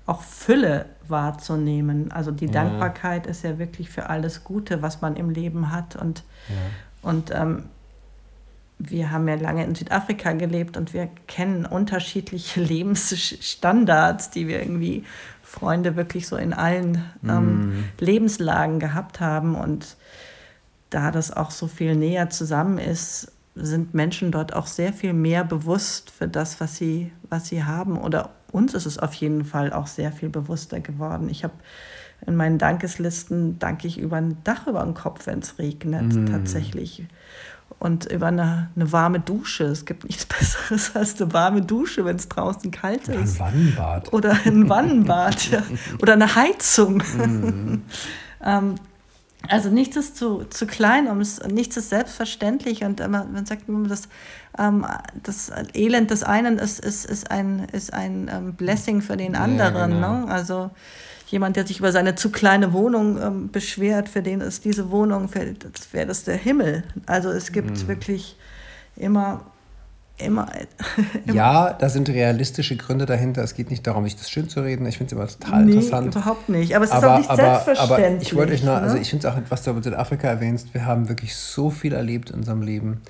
[0.09, 2.11] auch Fülle wahrzunehmen.
[2.11, 2.53] Also die ja.
[2.53, 5.97] Dankbarkeit ist ja wirklich für alles Gute, was man im Leben hat.
[5.97, 7.11] Und, ja.
[7.11, 7.65] und ähm,
[8.79, 15.05] wir haben ja lange in Südafrika gelebt und wir kennen unterschiedliche Lebensstandards, die wir irgendwie
[15.43, 17.85] Freunde wirklich so in allen ähm, mm.
[17.99, 19.57] Lebenslagen gehabt haben.
[19.57, 19.97] Und
[20.89, 25.45] da das auch so viel näher zusammen ist, sind Menschen dort auch sehr viel mehr
[25.45, 27.99] bewusst für das, was sie, was sie haben.
[27.99, 31.29] Oder uns ist es auf jeden Fall auch sehr viel bewusster geworden.
[31.29, 31.55] Ich habe
[32.27, 36.27] in meinen Dankeslisten danke ich über ein Dach über den Kopf, wenn es regnet, mm.
[36.27, 37.07] tatsächlich.
[37.79, 39.65] Und über eine, eine, warme Dusche.
[39.65, 43.41] Es gibt nichts Besseres als eine warme Dusche, wenn es draußen kalt ist.
[43.41, 44.13] Ein Wannenbad.
[44.13, 45.63] Oder ein Wannenbad, ja.
[46.03, 46.97] Oder eine Heizung.
[46.97, 47.83] Mm.
[48.45, 48.75] ähm,
[49.47, 52.83] also nichts ist zu, zu klein, um es, nichts ist selbstverständlich.
[52.83, 54.09] Und man, man sagt das,
[55.23, 59.75] das Elend des einen ist, ist, ist ein, ist ein ähm, Blessing für den anderen.
[59.75, 60.27] Ja, genau.
[60.27, 60.33] ne?
[60.33, 60.71] Also
[61.29, 65.29] jemand, der sich über seine zu kleine Wohnung ähm, beschwert, für den ist diese Wohnung,
[65.29, 66.83] für, das wäre das der Himmel.
[67.07, 67.89] Also es gibt mhm.
[67.89, 68.37] wirklich
[68.97, 69.45] immer
[70.21, 70.49] Immer,
[71.27, 73.43] immer, Ja, da sind realistische Gründe dahinter.
[73.45, 74.85] Es geht nicht darum, sich das schön zu reden.
[74.87, 76.15] Ich finde es immer total nee, interessant.
[76.15, 76.75] überhaupt nicht.
[76.75, 78.09] Aber es aber, ist auch nicht aber, selbstverständlich.
[78.09, 78.91] Aber ich wollte euch noch, also ne?
[78.91, 81.93] also ich finde es auch, was du über Südafrika erwähnst, wir haben wirklich so viel
[81.93, 83.01] erlebt in unserem Leben.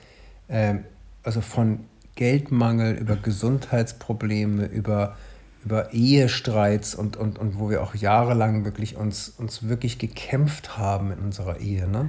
[0.51, 0.85] Ähm,
[1.29, 1.81] also von
[2.15, 5.15] Geldmangel über Gesundheitsprobleme, über,
[5.63, 11.13] über Ehestreits und, und, und wo wir auch jahrelang wirklich uns, uns wirklich gekämpft haben
[11.13, 11.87] in unserer Ehe.
[11.87, 12.09] Ne?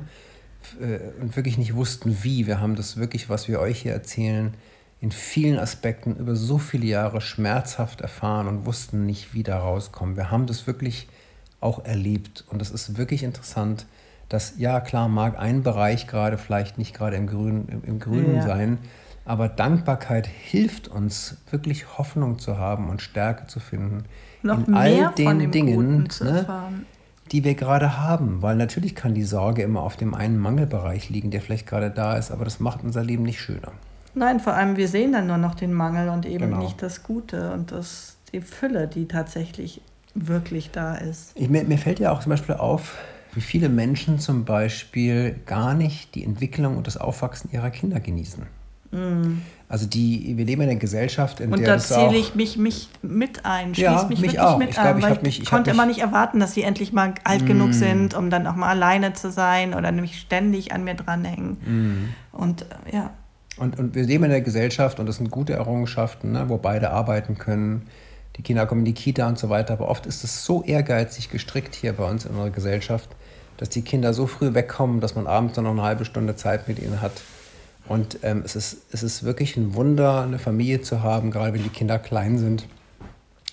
[0.80, 2.48] Äh, und wirklich nicht wussten, wie.
[2.48, 4.54] Wir haben das wirklich, was wir euch hier erzählen,
[5.02, 10.16] in vielen Aspekten über so viele Jahre schmerzhaft erfahren und wussten nicht, wie da rauskommen.
[10.16, 11.10] Wir haben das wirklich
[11.60, 13.86] auch erlebt und es ist wirklich interessant,
[14.30, 18.38] dass, ja klar, mag ein Bereich gerade vielleicht nicht gerade im Grünen, im, im Grünen
[18.38, 18.44] ja.
[18.44, 18.78] sein,
[19.26, 24.06] aber Dankbarkeit hilft uns, wirklich Hoffnung zu haben und Stärke zu finden.
[24.42, 26.46] Noch in all den Dingen, ne,
[27.32, 28.42] die wir gerade haben.
[28.42, 32.18] Weil natürlich kann die Sorge immer auf dem einen Mangelbereich liegen, der vielleicht gerade da
[32.18, 33.72] ist, aber das macht unser Leben nicht schöner.
[34.16, 36.64] Nein, vor allem wir sehen dann nur noch den Mangel und eben genau.
[36.64, 39.82] nicht das Gute und das, die Fülle, die tatsächlich
[40.16, 41.32] wirklich da ist.
[41.36, 42.98] Ich, mir, mir fällt ja auch zum Beispiel auf,
[43.34, 48.48] wie viele Menschen zum Beispiel gar nicht die Entwicklung und das Aufwachsen ihrer Kinder genießen.
[48.92, 49.42] Mm.
[49.68, 52.58] Also die, wir leben in einer Gesellschaft, in und der Und da zähle ich mich,
[52.58, 54.58] mich mit ein, schließe ja, mich, mich wirklich auch.
[54.58, 56.92] mit ich ein, glaub, weil ich, mich, ich konnte immer nicht erwarten, dass sie endlich
[56.92, 57.46] mal alt mm.
[57.46, 62.14] genug sind, um dann auch mal alleine zu sein oder nämlich ständig an mir dranhängen.
[62.32, 62.36] Mm.
[62.36, 63.12] Und äh, ja.
[63.58, 66.90] Und, und wir leben in der Gesellschaft und das sind gute Errungenschaften, ne, wo beide
[66.90, 67.88] arbeiten können.
[68.38, 69.74] Die Kinder kommen in die Kita und so weiter.
[69.74, 73.10] Aber oft ist es so ehrgeizig gestrickt hier bei uns in unserer Gesellschaft,
[73.58, 76.80] dass die Kinder so früh wegkommen, dass man abends noch eine halbe Stunde Zeit mit
[76.80, 77.12] ihnen hat.
[77.90, 81.64] Und ähm, es, ist, es ist wirklich ein Wunder, eine Familie zu haben, gerade wenn
[81.64, 82.66] die Kinder klein sind.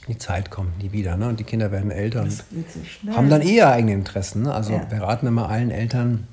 [0.09, 1.17] Die Zeit kommt nie wieder.
[1.17, 1.29] Ne?
[1.29, 2.45] Und die Kinder werden älter und
[3.11, 4.43] haben dann eher eigene Interessen.
[4.43, 4.55] Ne?
[4.55, 4.89] Also ja.
[4.91, 6.29] wir raten immer allen Eltern,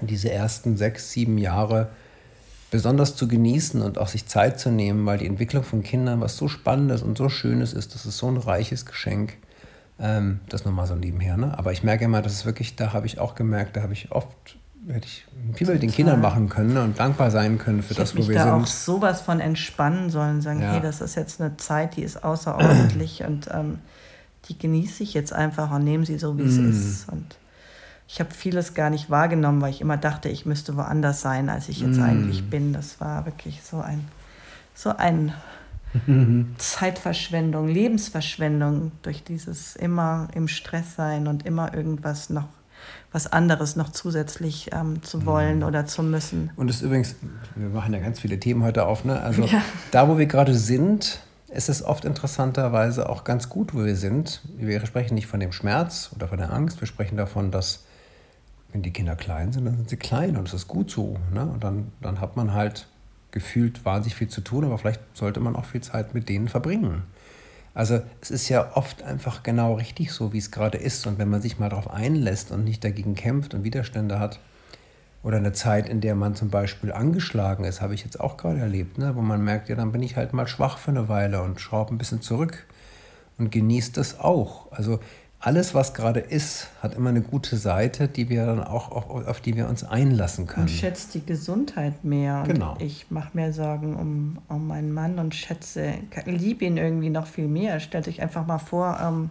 [0.00, 1.88] diese ersten sechs, sieben Jahre
[2.70, 6.36] besonders zu genießen und auch sich Zeit zu nehmen, weil die Entwicklung von Kindern was
[6.36, 9.34] so Spannendes und so Schönes ist, das ist so ein reiches Geschenk.
[10.00, 11.36] Ähm, das nochmal so nebenher.
[11.36, 11.56] Ne?
[11.56, 14.10] Aber ich merke immer, dass es wirklich, da habe ich auch gemerkt, da habe ich
[14.10, 14.56] oft,
[14.88, 16.82] hätte ich viel mit den Kindern machen können ne?
[16.82, 18.52] und dankbar sein können für ich das, wo wir da sind.
[18.52, 20.72] auch sowas von entspannen sollen, sagen, ja.
[20.72, 23.78] hey, das ist jetzt eine Zeit, die ist außerordentlich und ähm,
[24.48, 26.70] die genieße ich jetzt einfach und nehme sie so, wie es mm.
[26.70, 27.08] ist.
[27.08, 27.36] Und
[28.08, 31.68] ich habe vieles gar nicht wahrgenommen, weil ich immer dachte, ich müsste woanders sein, als
[31.68, 32.02] ich jetzt mm.
[32.02, 32.72] eigentlich bin.
[32.72, 34.04] Das war wirklich so ein,
[34.74, 35.32] so ein
[36.58, 42.48] Zeitverschwendung, Lebensverschwendung durch dieses immer im Stress sein und immer irgendwas noch
[43.12, 45.64] was anderes noch zusätzlich ähm, zu wollen mm.
[45.64, 46.50] oder zu müssen.
[46.56, 47.14] Und es ist übrigens,
[47.54, 49.20] wir machen ja ganz viele Themen heute auf, ne?
[49.20, 49.62] Also ja.
[49.90, 54.40] da, wo wir gerade sind, ist es oft interessanterweise auch ganz gut, wo wir sind.
[54.56, 57.84] Wir sprechen nicht von dem Schmerz oder von der Angst, wir sprechen davon, dass
[58.72, 61.18] wenn die Kinder klein sind, dann sind sie klein und es ist gut so.
[61.32, 61.44] Ne?
[61.44, 62.86] Und dann, dann hat man halt
[63.30, 67.02] gefühlt wahnsinnig viel zu tun, aber vielleicht sollte man auch viel Zeit mit denen verbringen.
[67.74, 71.06] Also es ist ja oft einfach genau richtig so, wie es gerade ist.
[71.06, 74.38] Und wenn man sich mal darauf einlässt und nicht dagegen kämpft und Widerstände hat,
[75.22, 78.58] oder eine Zeit, in der man zum Beispiel angeschlagen ist, habe ich jetzt auch gerade
[78.58, 79.14] erlebt, ne?
[79.14, 81.94] wo man merkt, ja, dann bin ich halt mal schwach für eine Weile und schraube
[81.94, 82.66] ein bisschen zurück
[83.38, 84.72] und genießt das auch.
[84.72, 84.98] Also
[85.44, 89.40] alles, was gerade ist, hat immer eine gute Seite, die wir dann auch, auf, auf
[89.40, 90.68] die wir uns einlassen können.
[90.68, 92.44] Und schätzt die Gesundheit mehr.
[92.46, 92.76] Genau.
[92.78, 95.94] ich mache mir Sorgen um, um meinen Mann und schätze,
[96.26, 97.80] liebe ihn irgendwie noch viel mehr.
[97.80, 99.30] Stellt euch einfach mal vor, ähm,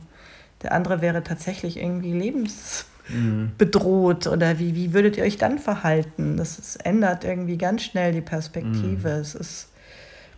[0.63, 4.33] der andere wäre tatsächlich irgendwie lebensbedroht mhm.
[4.33, 6.35] oder wie, wie würdet ihr euch dann verhalten?
[6.35, 9.15] Das, das ändert irgendwie ganz schnell die Perspektive.
[9.15, 9.21] Mhm.
[9.21, 9.70] Es ist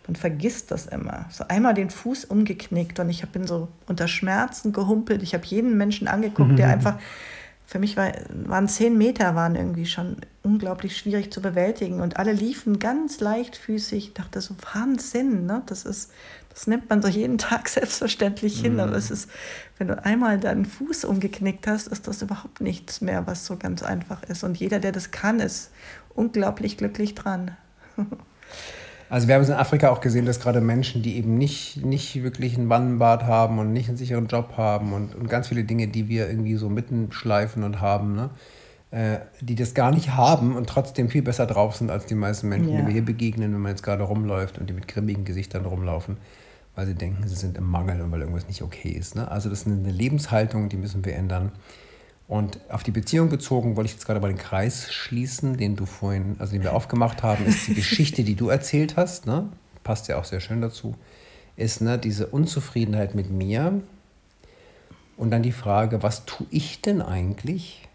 [0.07, 1.25] man vergisst das immer.
[1.29, 5.23] So einmal den Fuß umgeknickt und ich bin so unter Schmerzen gehumpelt.
[5.23, 6.97] Ich habe jeden Menschen angeguckt, der einfach
[7.65, 12.33] für mich war, waren zehn Meter waren irgendwie schon unglaublich schwierig zu bewältigen und alle
[12.33, 14.07] liefen ganz leichtfüßig.
[14.09, 15.63] Ich dachte so, Wahnsinn, ne?
[15.65, 16.11] Das ist,
[16.49, 18.79] das nimmt man so jeden Tag selbstverständlich hin, mhm.
[18.81, 19.29] aber es ist,
[19.77, 23.81] wenn du einmal deinen Fuß umgeknickt hast, ist das überhaupt nichts mehr, was so ganz
[23.81, 24.43] einfach ist.
[24.43, 25.71] Und jeder, der das kann, ist
[26.13, 27.51] unglaublich glücklich dran.
[29.13, 32.23] Also wir haben es in Afrika auch gesehen, dass gerade Menschen, die eben nicht, nicht
[32.23, 35.87] wirklich ein Wannenbad haben und nicht einen sicheren Job haben und, und ganz viele Dinge,
[35.87, 38.31] die wir irgendwie so mittenschleifen und haben, ne?
[38.89, 42.49] Äh, die das gar nicht haben und trotzdem viel besser drauf sind als die meisten
[42.49, 42.77] Menschen, ja.
[42.79, 46.17] die mir hier begegnen, wenn man jetzt gerade rumläuft und die mit grimmigen Gesichtern rumlaufen,
[46.73, 49.15] weil sie denken, sie sind im Mangel und weil irgendwas nicht okay ist.
[49.15, 49.29] Ne?
[49.29, 51.51] Also das ist eine Lebenshaltung, die müssen wir ändern.
[52.33, 55.85] Und auf die Beziehung bezogen wollte ich jetzt gerade mal den Kreis schließen, den du
[55.85, 59.49] vorhin, also den wir aufgemacht haben, ist die Geschichte, die du erzählt hast, ne?
[59.83, 60.95] passt ja auch sehr schön dazu,
[61.57, 63.83] ist ne, diese Unzufriedenheit mit mir
[65.15, 67.87] und dann die Frage, was tue ich denn eigentlich,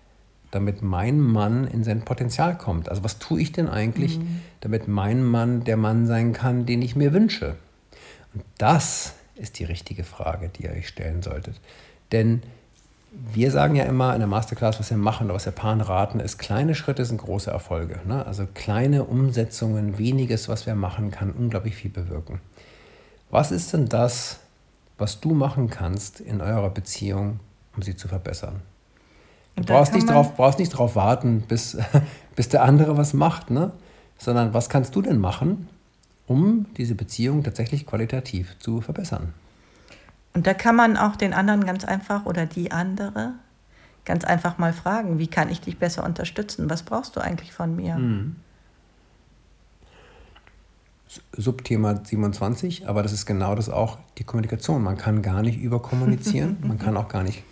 [0.53, 2.88] damit mein Mann in sein Potenzial kommt?
[2.90, 4.40] Also was tue ich denn eigentlich, mhm.
[4.61, 7.57] damit mein Mann der Mann sein kann, den ich mir wünsche?
[8.35, 11.61] Und das ist die richtige Frage, die ihr euch stellen solltet.
[12.12, 12.40] Denn
[13.33, 16.21] wir sagen ja immer in der Masterclass, was wir machen oder was wir Paaren raten,
[16.21, 18.01] ist, kleine Schritte sind große Erfolge.
[18.07, 18.25] Ne?
[18.25, 22.41] Also kleine Umsetzungen, weniges, was wir machen, kann unglaublich viel bewirken.
[23.31, 24.39] Was ist denn das,
[24.99, 27.41] was du machen kannst in eurer Beziehung,
[27.77, 28.63] um sie zu verbessern?
[29.57, 31.77] Du brauchst nicht, drauf, brauchst nicht drauf warten, bis,
[32.37, 33.73] bis der andere was macht, ne?
[34.17, 35.69] sondern was kannst du denn machen,
[36.27, 39.35] um diese Beziehung tatsächlich qualitativ zu verbessern?
[40.38, 43.33] Und da kann man auch den anderen ganz einfach oder die andere
[44.05, 46.70] ganz einfach mal fragen, wie kann ich dich besser unterstützen?
[46.70, 47.96] Was brauchst du eigentlich von mir?
[47.96, 48.37] Mhm.
[51.37, 54.81] Subthema 27, aber das ist genau das auch, die Kommunikation.
[54.81, 57.42] Man kann gar nicht überkommunizieren, man kann auch gar nicht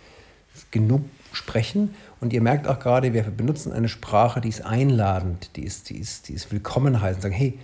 [0.71, 1.01] genug
[1.33, 1.93] sprechen.
[2.21, 5.97] Und ihr merkt auch gerade, wir benutzen eine Sprache, die ist einladend, die ist, die
[5.97, 7.21] ist, die ist willkommen heißen.
[7.21, 7.59] Sagen, hey,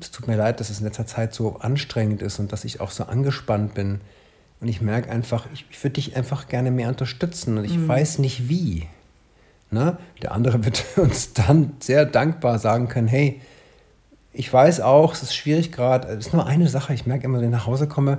[0.00, 2.80] es tut mir leid, dass es in letzter Zeit so anstrengend ist und dass ich
[2.80, 4.00] auch so angespannt bin.
[4.60, 7.88] Und ich merke einfach, ich, ich würde dich einfach gerne mehr unterstützen und ich mhm.
[7.88, 8.86] weiß nicht wie.
[9.70, 9.98] Ne?
[10.22, 13.40] Der andere wird uns dann sehr dankbar sagen können, hey,
[14.32, 17.38] ich weiß auch, es ist schwierig gerade, es ist nur eine Sache, ich merke immer,
[17.38, 18.18] wenn ich nach Hause komme,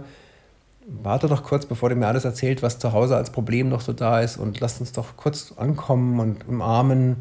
[0.87, 3.91] warte doch kurz, bevor du mir alles erzählt, was zu Hause als Problem noch so
[3.91, 7.17] da ist und lass uns doch kurz ankommen und umarmen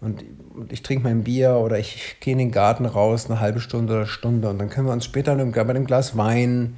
[0.00, 3.40] und, und ich trinke mein Bier oder ich, ich gehe in den Garten raus eine
[3.40, 6.76] halbe Stunde oder Stunde und dann können wir uns später bei einem Glas Wein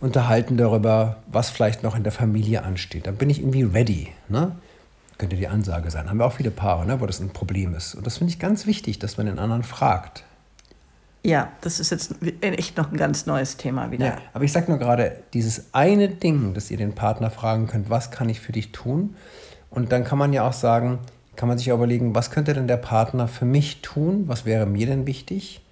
[0.00, 3.06] unterhalten darüber, was vielleicht noch in der Familie ansteht.
[3.06, 4.08] Dann bin ich irgendwie ready.
[4.28, 4.52] Ne?
[5.18, 6.10] Könnte die Ansage sein.
[6.10, 7.94] Haben wir auch viele Paare, ne, wo das ein Problem ist.
[7.94, 10.24] Und das finde ich ganz wichtig, dass man den anderen fragt.
[11.24, 14.06] Ja, das ist jetzt echt noch ein ganz neues Thema wieder.
[14.06, 17.90] Ja, aber ich sage nur gerade, dieses eine Ding, dass ihr den Partner fragen könnt,
[17.90, 19.16] was kann ich für dich tun?
[19.70, 21.00] Und dann kann man ja auch sagen,
[21.34, 24.24] kann man sich auch überlegen, was könnte denn der Partner für mich tun?
[24.28, 25.62] Was wäre mir denn wichtig?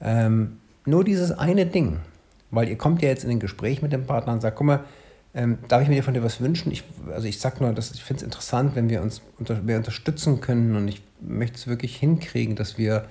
[0.00, 1.98] Ähm, nur dieses eine Ding.
[2.50, 4.84] Weil ihr kommt ja jetzt in ein Gespräch mit dem Partner und sagt, guck mal,
[5.32, 6.72] ähm, darf ich mir von dir was wünschen?
[6.72, 6.82] Ich,
[7.12, 10.40] also ich sag nur, dass ich finde es interessant, wenn wir uns unter, wir unterstützen
[10.40, 13.06] können und ich möchte es wirklich hinkriegen, dass wir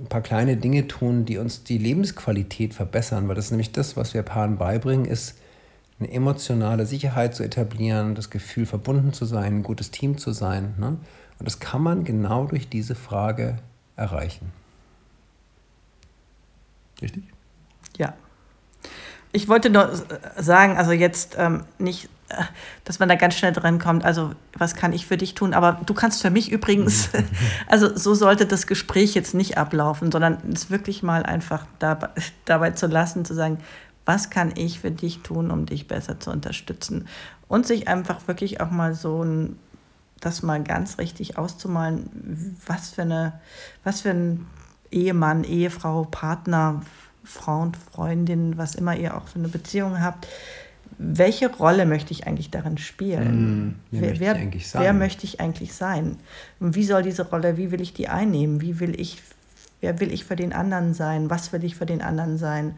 [0.00, 3.96] ein paar kleine Dinge tun, die uns die Lebensqualität verbessern, weil das ist nämlich das,
[3.96, 5.38] was wir Paaren beibringen, ist
[5.98, 10.74] eine emotionale Sicherheit zu etablieren, das Gefühl verbunden zu sein, ein gutes Team zu sein.
[10.78, 10.98] Ne?
[11.38, 13.58] Und das kann man genau durch diese Frage
[13.96, 14.52] erreichen.
[17.00, 17.24] Richtig?
[19.36, 19.92] Ich wollte nur
[20.38, 22.42] sagen, also jetzt ähm, nicht, äh,
[22.84, 25.78] dass man da ganz schnell dran kommt, also was kann ich für dich tun, aber
[25.84, 27.10] du kannst für mich übrigens,
[27.66, 32.08] also so sollte das Gespräch jetzt nicht ablaufen, sondern es wirklich mal einfach dabei,
[32.46, 33.58] dabei zu lassen, zu sagen,
[34.06, 37.06] was kann ich für dich tun, um dich besser zu unterstützen?
[37.46, 39.58] Und sich einfach wirklich auch mal so ein,
[40.18, 43.38] das mal ganz richtig auszumalen, was für eine,
[43.84, 44.46] was für ein
[44.90, 46.80] Ehemann, Ehefrau, Partner,
[47.26, 50.26] Frau Freundin, was immer ihr auch für eine Beziehung habt,
[50.98, 53.68] welche Rolle möchte ich eigentlich darin spielen?
[53.68, 54.82] Mm, wer, wer, möchte sein?
[54.82, 56.16] wer möchte ich eigentlich sein?
[56.60, 58.60] Und wie soll diese Rolle, wie will ich die einnehmen?
[58.60, 59.22] Wie will ich,
[59.80, 61.28] wer will ich für den anderen sein?
[61.28, 62.76] Was will ich für den anderen sein?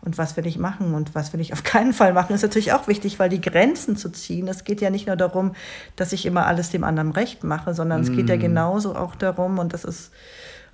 [0.00, 2.72] Und was will ich machen und was will ich auf keinen Fall machen, ist natürlich
[2.72, 5.54] auch wichtig, weil die Grenzen zu ziehen, es geht ja nicht nur darum,
[5.96, 8.04] dass ich immer alles dem anderen recht mache, sondern mm.
[8.04, 8.40] es geht ja mm.
[8.40, 10.12] genauso auch darum, und das ist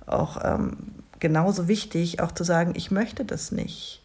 [0.05, 0.77] auch ähm,
[1.19, 4.01] genauso wichtig, auch zu sagen, ich möchte das nicht.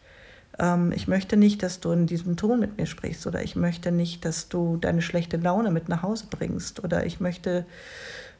[0.59, 3.91] Ähm, ich möchte nicht, dass du in diesem Ton mit mir sprichst oder ich möchte
[3.91, 7.65] nicht, dass du deine schlechte Laune mit nach Hause bringst oder ich möchte,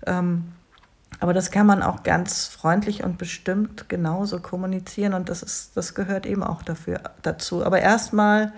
[0.06, 0.52] ähm,
[1.20, 5.94] aber das kann man auch ganz freundlich und bestimmt genauso kommunizieren und das, ist, das
[5.94, 7.66] gehört eben auch dafür, dazu.
[7.66, 8.54] Aber erstmal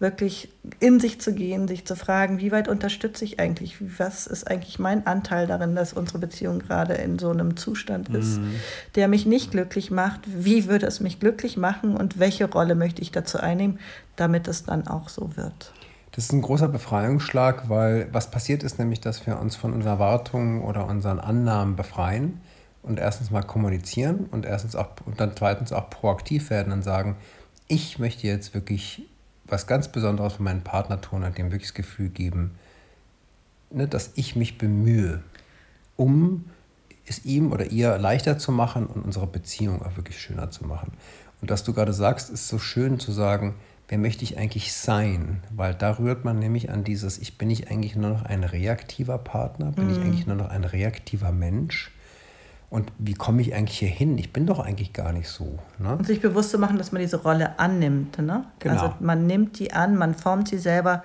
[0.00, 4.48] wirklich in sich zu gehen, sich zu fragen, wie weit unterstütze ich eigentlich, was ist
[4.48, 8.54] eigentlich mein Anteil darin, dass unsere Beziehung gerade in so einem Zustand ist, mhm.
[8.94, 13.02] der mich nicht glücklich macht, wie würde es mich glücklich machen und welche Rolle möchte
[13.02, 13.80] ich dazu einnehmen,
[14.14, 15.72] damit es dann auch so wird.
[16.12, 19.94] Das ist ein großer Befreiungsschlag, weil was passiert ist nämlich, dass wir uns von unseren
[19.94, 22.40] Erwartungen oder unseren Annahmen befreien
[22.82, 27.16] und erstens mal kommunizieren und erstens auch und dann zweitens auch proaktiv werden und sagen,
[27.66, 29.08] ich möchte jetzt wirklich
[29.48, 32.52] was ganz Besonderes für meinen Partner tun und dem wirklich das Gefühl geben,
[33.70, 35.22] ne, dass ich mich bemühe,
[35.96, 36.44] um
[37.06, 40.92] es ihm oder ihr leichter zu machen und unsere Beziehung auch wirklich schöner zu machen.
[41.40, 43.54] Und was du gerade sagst, ist so schön zu sagen,
[43.88, 45.42] wer möchte ich eigentlich sein?
[45.54, 49.18] Weil da rührt man nämlich an dieses, ich bin nicht eigentlich nur noch ein reaktiver
[49.18, 49.90] Partner, bin mm.
[49.90, 50.02] ich mhm.
[50.04, 51.90] eigentlich nur noch ein reaktiver Mensch?
[52.70, 54.18] Und wie komme ich eigentlich hier hin?
[54.18, 55.58] Ich bin doch eigentlich gar nicht so.
[55.78, 55.96] Ne?
[55.96, 58.18] Und sich bewusst zu machen, dass man diese Rolle annimmt.
[58.18, 58.44] Ne?
[58.58, 58.74] Genau.
[58.74, 61.02] Also man nimmt die an, man formt sie selber.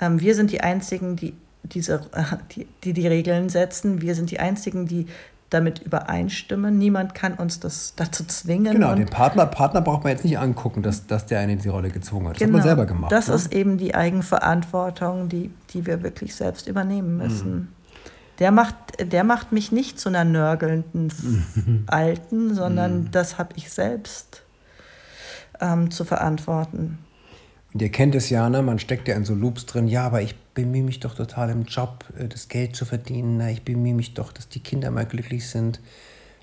[0.00, 2.00] Ähm, wir sind die Einzigen, die diese,
[2.56, 4.02] die, die die Regeln setzen.
[4.02, 5.06] Wir sind die Einzigen, die
[5.50, 6.76] damit übereinstimmen.
[6.78, 8.72] Niemand kann uns das dazu zwingen.
[8.72, 11.68] Genau, den Partner, Partner braucht man jetzt nicht angucken, dass, dass der eine in die
[11.68, 12.34] Rolle gezwungen hat.
[12.34, 12.74] Das genau, hat man genau.
[12.74, 13.12] selber gemacht.
[13.12, 13.34] Das ne?
[13.34, 17.54] ist eben die Eigenverantwortung, die, die wir wirklich selbst übernehmen müssen.
[17.54, 17.68] Mhm
[18.38, 23.10] der macht, der macht mich nicht zu einer nörgelnden Alten, sondern mhm.
[23.10, 24.42] das habe ich selbst
[25.60, 26.98] ähm, zu verantworten.
[27.72, 28.62] Und ihr kennt es ja, ne?
[28.62, 31.64] man steckt ja in so Loops drin, ja, aber ich bemühe mich doch total im
[31.64, 35.48] Job, äh, das Geld zu verdienen, ich bemühe mich doch, dass die Kinder mal glücklich
[35.48, 35.80] sind.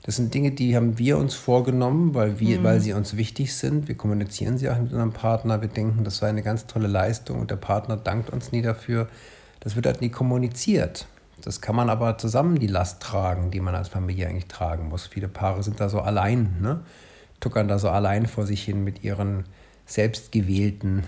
[0.04, 2.63] Das sind Dinge, die haben wir uns vorgenommen, weil, wir, mhm.
[2.63, 3.88] weil sie uns wichtig sind.
[3.88, 5.62] Wir kommunizieren sie auch mit unserem Partner.
[5.62, 9.08] Wir denken, das war eine ganz tolle Leistung und der Partner dankt uns nie dafür.
[9.60, 11.06] Das wird halt nie kommuniziert.
[11.41, 15.08] Das kann man aber zusammen die Last tragen, die man als Familie eigentlich tragen muss.
[15.08, 16.82] Viele Paare sind da so allein, ne?
[17.39, 19.45] tuckern da so allein vor sich hin mit ihren
[19.86, 21.04] selbstgewählten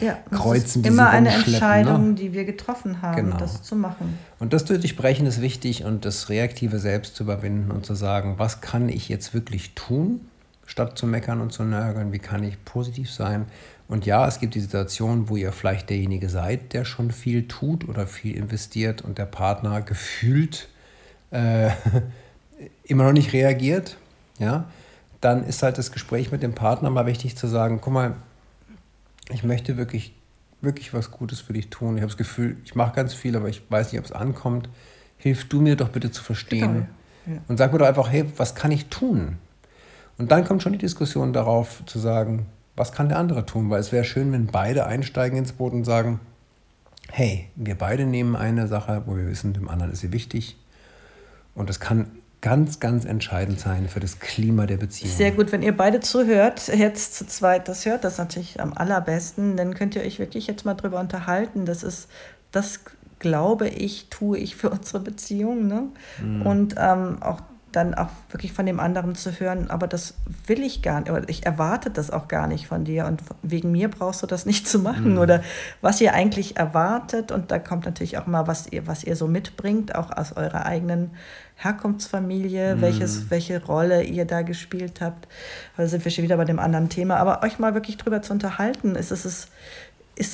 [0.00, 0.82] ja, Kreuzen.
[0.82, 1.34] Das ist immer eine ne?
[1.36, 2.14] Entscheidung, ne?
[2.14, 3.36] die wir getroffen haben, genau.
[3.38, 4.18] das zu machen.
[4.38, 8.60] Und das durchbrechen ist wichtig und das reaktive Selbst zu überwinden und zu sagen, was
[8.60, 10.20] kann ich jetzt wirklich tun,
[10.66, 13.46] statt zu meckern und zu nörgeln, wie kann ich positiv sein
[13.86, 17.86] und ja, es gibt die Situation, wo ihr vielleicht derjenige seid, der schon viel tut
[17.88, 20.68] oder viel investiert und der Partner gefühlt
[21.30, 21.70] äh,
[22.84, 23.98] immer noch nicht reagiert.
[24.38, 24.66] Ja,
[25.20, 28.14] dann ist halt das Gespräch mit dem Partner mal wichtig zu sagen, guck mal,
[29.30, 30.14] ich möchte wirklich,
[30.60, 31.96] wirklich was Gutes für dich tun.
[31.96, 34.68] Ich habe das Gefühl, ich mache ganz viel, aber ich weiß nicht, ob es ankommt.
[35.18, 36.86] Hilf du mir doch bitte zu verstehen.
[37.26, 37.36] Genau.
[37.36, 37.42] Ja.
[37.48, 39.38] Und sag mir doch einfach, hey, was kann ich tun?
[40.18, 43.70] Und dann kommt schon die Diskussion darauf zu sagen, was kann der andere tun?
[43.70, 46.20] Weil es wäre schön, wenn beide einsteigen ins Boot und sagen,
[47.10, 50.56] hey, wir beide nehmen eine Sache, wo wir wissen, dem anderen ist sie wichtig.
[51.54, 52.10] Und das kann
[52.40, 55.10] ganz, ganz entscheidend sein für das Klima der Beziehung.
[55.10, 59.56] Sehr gut, wenn ihr beide zuhört, jetzt zu zweit das hört, das natürlich am allerbesten,
[59.56, 61.64] dann könnt ihr euch wirklich jetzt mal drüber unterhalten.
[61.64, 62.08] Das ist,
[62.52, 62.80] das
[63.18, 65.66] glaube ich, tue ich für unsere Beziehung.
[65.66, 65.84] Ne?
[66.22, 66.42] Mhm.
[66.42, 67.40] Und ähm, auch
[67.74, 70.14] dann auch wirklich von dem anderen zu hören, aber das
[70.46, 73.72] will ich gar nicht, oder ich erwarte das auch gar nicht von dir und wegen
[73.72, 75.18] mir brauchst du das nicht zu machen mhm.
[75.18, 75.42] oder
[75.80, 79.26] was ihr eigentlich erwartet und da kommt natürlich auch mal, was ihr, was ihr so
[79.26, 81.10] mitbringt, auch aus eurer eigenen
[81.56, 82.80] Herkunftsfamilie, mhm.
[82.80, 85.28] welches, welche Rolle ihr da gespielt habt.
[85.76, 88.32] Da sind wir schon wieder bei dem anderen Thema, aber euch mal wirklich drüber zu
[88.32, 89.48] unterhalten, ist es, ist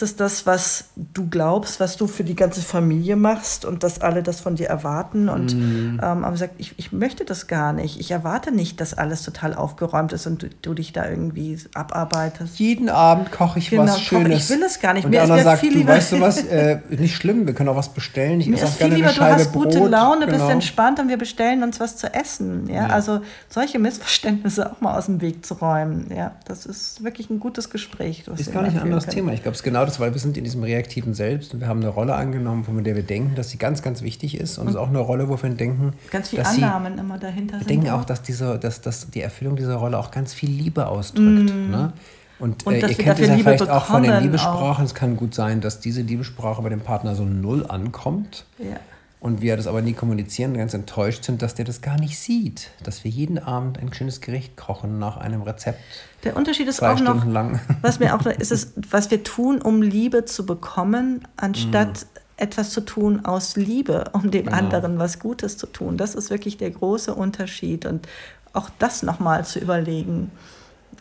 [0.02, 4.22] es das, was du glaubst, was du für die ganze Familie machst und dass alle
[4.22, 5.28] das von dir erwarten?
[5.28, 6.00] Und mm.
[6.02, 7.98] ähm, aber sagt, ich, ich möchte das gar nicht.
[7.98, 12.58] Ich erwarte nicht, dass alles total aufgeräumt ist und du, du dich da irgendwie abarbeitest.
[12.58, 14.44] Jeden Abend koche ich genau, was Schönes.
[14.44, 15.04] Ich will es gar nicht.
[15.04, 17.70] Und Mir andere sagt, viel lieber, du weißt du was, äh, nicht schlimm, wir können
[17.70, 18.40] auch was bestellen.
[18.40, 19.90] Ich Mir ist viel lieber, du hast gute Brot.
[19.90, 20.38] Laune, genau.
[20.38, 22.68] bist entspannt und wir bestellen uns was zu essen.
[22.68, 22.74] Ja?
[22.74, 22.86] ja?
[22.88, 26.10] Also solche Missverständnisse auch mal aus dem Weg zu räumen.
[26.14, 28.24] Ja, das ist wirklich ein gutes Gespräch.
[28.36, 29.32] Ist gar nicht ein anderes Thema.
[29.32, 31.80] Ich glaube, es genau das, weil wir sind in diesem reaktiven Selbst und wir haben
[31.80, 34.58] eine Rolle angenommen, von der wir denken, dass sie ganz, ganz wichtig ist.
[34.58, 37.68] Und es ist auch eine Rolle, wo wir denken, ganz viele Annahmen immer dahinter sind.
[37.68, 40.86] Wir denken auch, dass, diese, dass, dass die Erfüllung dieser Rolle auch ganz viel Liebe
[40.86, 41.54] ausdrückt.
[41.54, 41.70] Mm.
[41.70, 41.92] Ne?
[42.38, 44.84] Und, und äh, ihr kennt es ja vielleicht auch von den Liebessprachen.
[44.84, 48.44] Es kann gut sein, dass diese Liebessprache bei dem Partner so null ankommt.
[48.58, 48.76] Ja
[49.20, 52.70] und wir das aber nie kommunizieren, ganz enttäuscht sind, dass der das gar nicht sieht,
[52.82, 55.82] dass wir jeden Abend ein schönes Gericht kochen nach einem Rezept.
[56.24, 57.60] Der Unterschied ist auch noch, lang.
[57.80, 62.42] was mir auch ist es, was wir tun, um Liebe zu bekommen, anstatt mm.
[62.42, 64.56] etwas zu tun aus Liebe, um dem genau.
[64.56, 65.96] anderen was Gutes zu tun.
[65.96, 68.06] Das ist wirklich der große Unterschied und
[68.52, 70.30] auch das nochmal zu überlegen,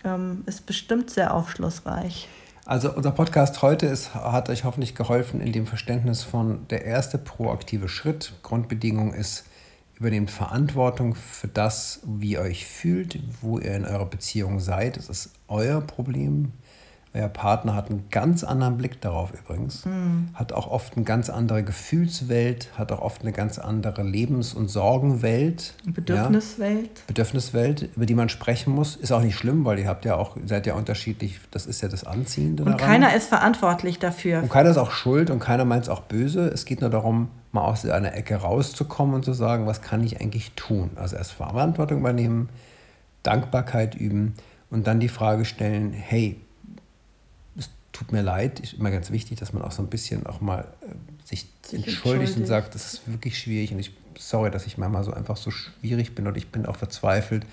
[0.04, 2.30] ähm, ist bestimmt sehr aufschlussreich.
[2.66, 7.18] Also unser Podcast heute ist, hat euch hoffentlich geholfen in dem Verständnis von der erste
[7.18, 8.34] proaktive Schritt.
[8.44, 9.46] Grundbedingung ist,
[10.00, 14.98] übernehmt Verantwortung für das, wie ihr euch fühlt, wo ihr in eurer Beziehung seid.
[14.98, 16.54] Es ist euer Problem.
[17.12, 20.30] Euer Partner hat einen ganz anderen Blick darauf übrigens, mhm.
[20.36, 24.68] hat auch oft eine ganz andere Gefühlswelt, hat auch oft eine ganz andere Lebens- und
[24.68, 25.74] Sorgenwelt.
[25.86, 27.00] Bedürfniswelt.
[27.00, 28.96] Ja, Bedürfniswelt, über die man sprechen muss.
[28.96, 31.88] Ist auch nicht schlimm, weil ihr habt ja auch, seid ja unterschiedlich, das ist ja
[31.88, 32.88] das Anziehende Und daran.
[32.88, 34.44] keiner ist verantwortlich dafür.
[34.44, 36.48] Und keiner ist auch schuld und keiner meint es auch böse.
[36.48, 40.22] Es geht nur darum, mal aus einer Ecke rauszukommen und zu sagen, was kann ich
[40.22, 40.92] eigentlich tun?
[40.96, 42.50] Also erst Verantwortung übernehmen,
[43.24, 44.36] Dankbarkeit üben
[44.70, 46.40] und dann die Frage stellen, hey,
[47.92, 50.68] tut mir leid, ist immer ganz wichtig, dass man auch so ein bisschen auch mal
[50.82, 54.78] äh, sich, sich entschuldigt und sagt, das ist wirklich schwierig und ich sorry, dass ich
[54.78, 57.46] manchmal so einfach so schwierig bin und ich bin auch verzweifelt.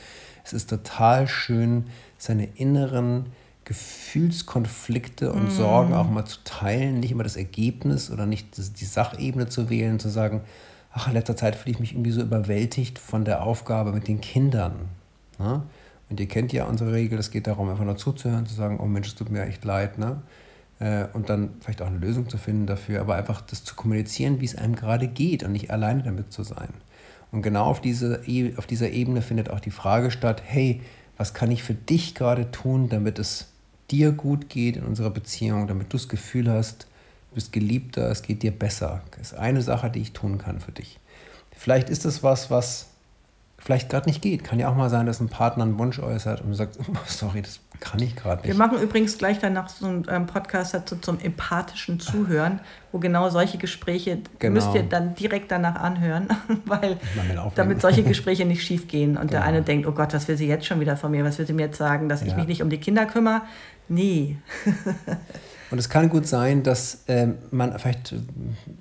[0.45, 1.87] Es ist total schön,
[2.19, 3.27] seine inneren
[3.67, 5.51] Gefühlskonflikte und mm.
[5.51, 9.99] Sorgen auch mal zu teilen, nicht immer das Ergebnis oder nicht die Sachebene zu wählen,
[9.99, 10.41] zu sagen,
[10.93, 14.21] ach, in letzter Zeit fühle ich mich irgendwie so überwältigt von der Aufgabe mit den
[14.21, 14.89] Kindern.
[15.39, 15.62] Ne?
[16.09, 18.87] Und ihr kennt ja unsere Regel, es geht darum, einfach nur zuzuhören, zu sagen, oh
[18.87, 20.23] Mensch, es tut mir echt leid, ne?
[20.79, 24.41] Äh, und dann vielleicht auch eine Lösung zu finden dafür, aber einfach das zu kommunizieren,
[24.41, 26.69] wie es einem gerade geht und nicht alleine damit zu sein.
[27.33, 30.81] Und genau auf, diese, e, auf dieser Ebene findet auch die Frage statt, hey,
[31.17, 33.49] was kann ich für dich gerade tun, damit es
[33.91, 36.87] dir gut geht in unserer Beziehung, damit du das Gefühl hast,
[37.30, 39.03] du bist geliebter, es geht dir besser.
[39.16, 40.99] Das ist eine Sache, die ich tun kann für dich.
[41.53, 42.89] Vielleicht ist es was, was
[43.59, 44.45] vielleicht gerade nicht geht.
[44.45, 47.43] Kann ja auch mal sein, dass ein Partner einen Wunsch äußert und sagt, oh, sorry,
[47.43, 48.49] das kann ich gerade nicht.
[48.49, 52.61] Wir machen übrigens gleich danach so einen ähm, Podcast dazu zum empathischen Zuhören,
[52.93, 54.55] wo genau solche Gespräche genau.
[54.55, 56.28] müsst ihr dann direkt danach anhören,
[56.64, 56.99] weil
[57.55, 59.32] damit solche Gespräche nicht schief gehen und genau.
[59.32, 61.24] der eine denkt, oh Gott, was will sie jetzt schon wieder von mir?
[61.24, 62.28] Was will sie mir jetzt sagen, dass ja.
[62.28, 63.43] ich mich nicht um die Kinder kümmere?
[63.89, 64.37] Nee.
[65.70, 68.14] Und es kann gut sein, dass äh, man vielleicht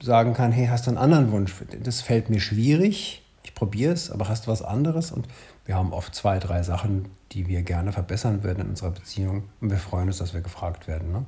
[0.01, 1.53] sagen kann, hey, hast du einen anderen Wunsch?
[1.83, 3.23] Das fällt mir schwierig
[3.55, 5.11] probiere es, aber hast du was anderes?
[5.11, 5.27] Und
[5.65, 9.45] wir haben oft zwei, drei Sachen, die wir gerne verbessern würden in unserer Beziehung.
[9.61, 11.11] Und wir freuen uns, dass wir gefragt werden.
[11.11, 11.25] Ne?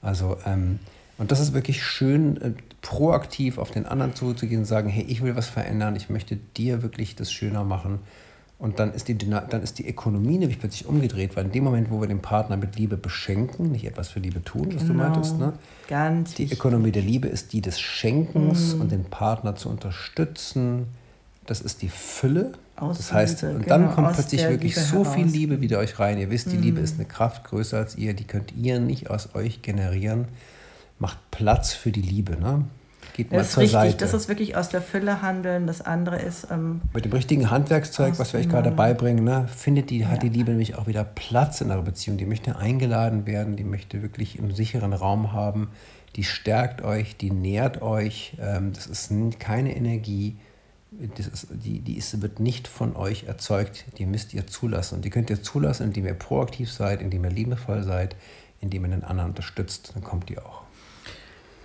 [0.00, 0.78] Also, ähm,
[1.16, 2.52] und das ist wirklich schön, äh,
[2.82, 6.82] proaktiv auf den anderen zuzugehen und sagen, hey, ich will was verändern, ich möchte dir
[6.82, 8.00] wirklich das schöner machen.
[8.64, 11.90] Und dann ist, die, dann ist die Ökonomie nämlich plötzlich umgedreht, weil in dem Moment,
[11.90, 14.94] wo wir den Partner mit Liebe beschenken, nicht etwas für Liebe tun, was genau, du
[14.94, 15.52] meintest, ne?
[15.86, 18.80] Ganz die Ökonomie der Liebe ist die des Schenkens mm.
[18.80, 20.86] und den Partner zu unterstützen,
[21.44, 22.52] das ist die Fülle.
[22.76, 25.14] Aus das heißt, und dann genau, kommt plötzlich wirklich Liebe so heraus.
[25.14, 26.16] viel Liebe wieder euch rein.
[26.16, 26.62] Ihr wisst, die mm.
[26.62, 30.24] Liebe ist eine Kraft größer als ihr, die könnt ihr nicht aus euch generieren.
[30.98, 32.38] Macht Platz für die Liebe.
[32.40, 32.64] Ne?
[33.14, 33.96] Geht mal das ist zur richtig, Seite.
[33.96, 35.66] das ist wirklich aus der Fülle handeln.
[35.66, 36.48] Das andere ist.
[36.50, 40.08] Ähm, Mit dem richtigen Handwerkszeug, was wir euch gerade beibringen, ne, findet die, ja.
[40.08, 42.18] hat die Liebe nämlich auch wieder Platz in eurer Beziehung.
[42.18, 45.70] Die möchte eingeladen werden, die möchte wirklich einen sicheren Raum haben.
[46.16, 48.36] Die stärkt euch, die nährt euch.
[48.40, 50.36] Ähm, das ist keine Energie
[51.16, 54.96] ist, die, die ist, wird nicht von euch erzeugt, die müsst ihr zulassen.
[54.96, 58.16] Und die könnt ihr zulassen, indem ihr proaktiv seid, indem ihr liebevoll seid,
[58.60, 60.63] indem ihr den anderen unterstützt, dann kommt die auch.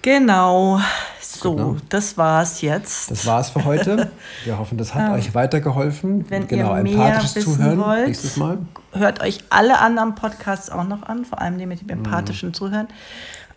[0.01, 0.79] Genau,
[1.21, 1.77] so, genau.
[1.89, 3.11] das war's jetzt.
[3.11, 4.11] Das war's für heute.
[4.45, 6.29] Wir hoffen, das hat ähm, euch weitergeholfen.
[6.29, 8.59] Wenn genau, ihr mehr wissen Zuhören wollt, nächstes Mal.
[8.93, 12.53] hört euch alle anderen Podcasts auch noch an, vor allem die mit dem empathischen mm.
[12.53, 12.87] Zuhören.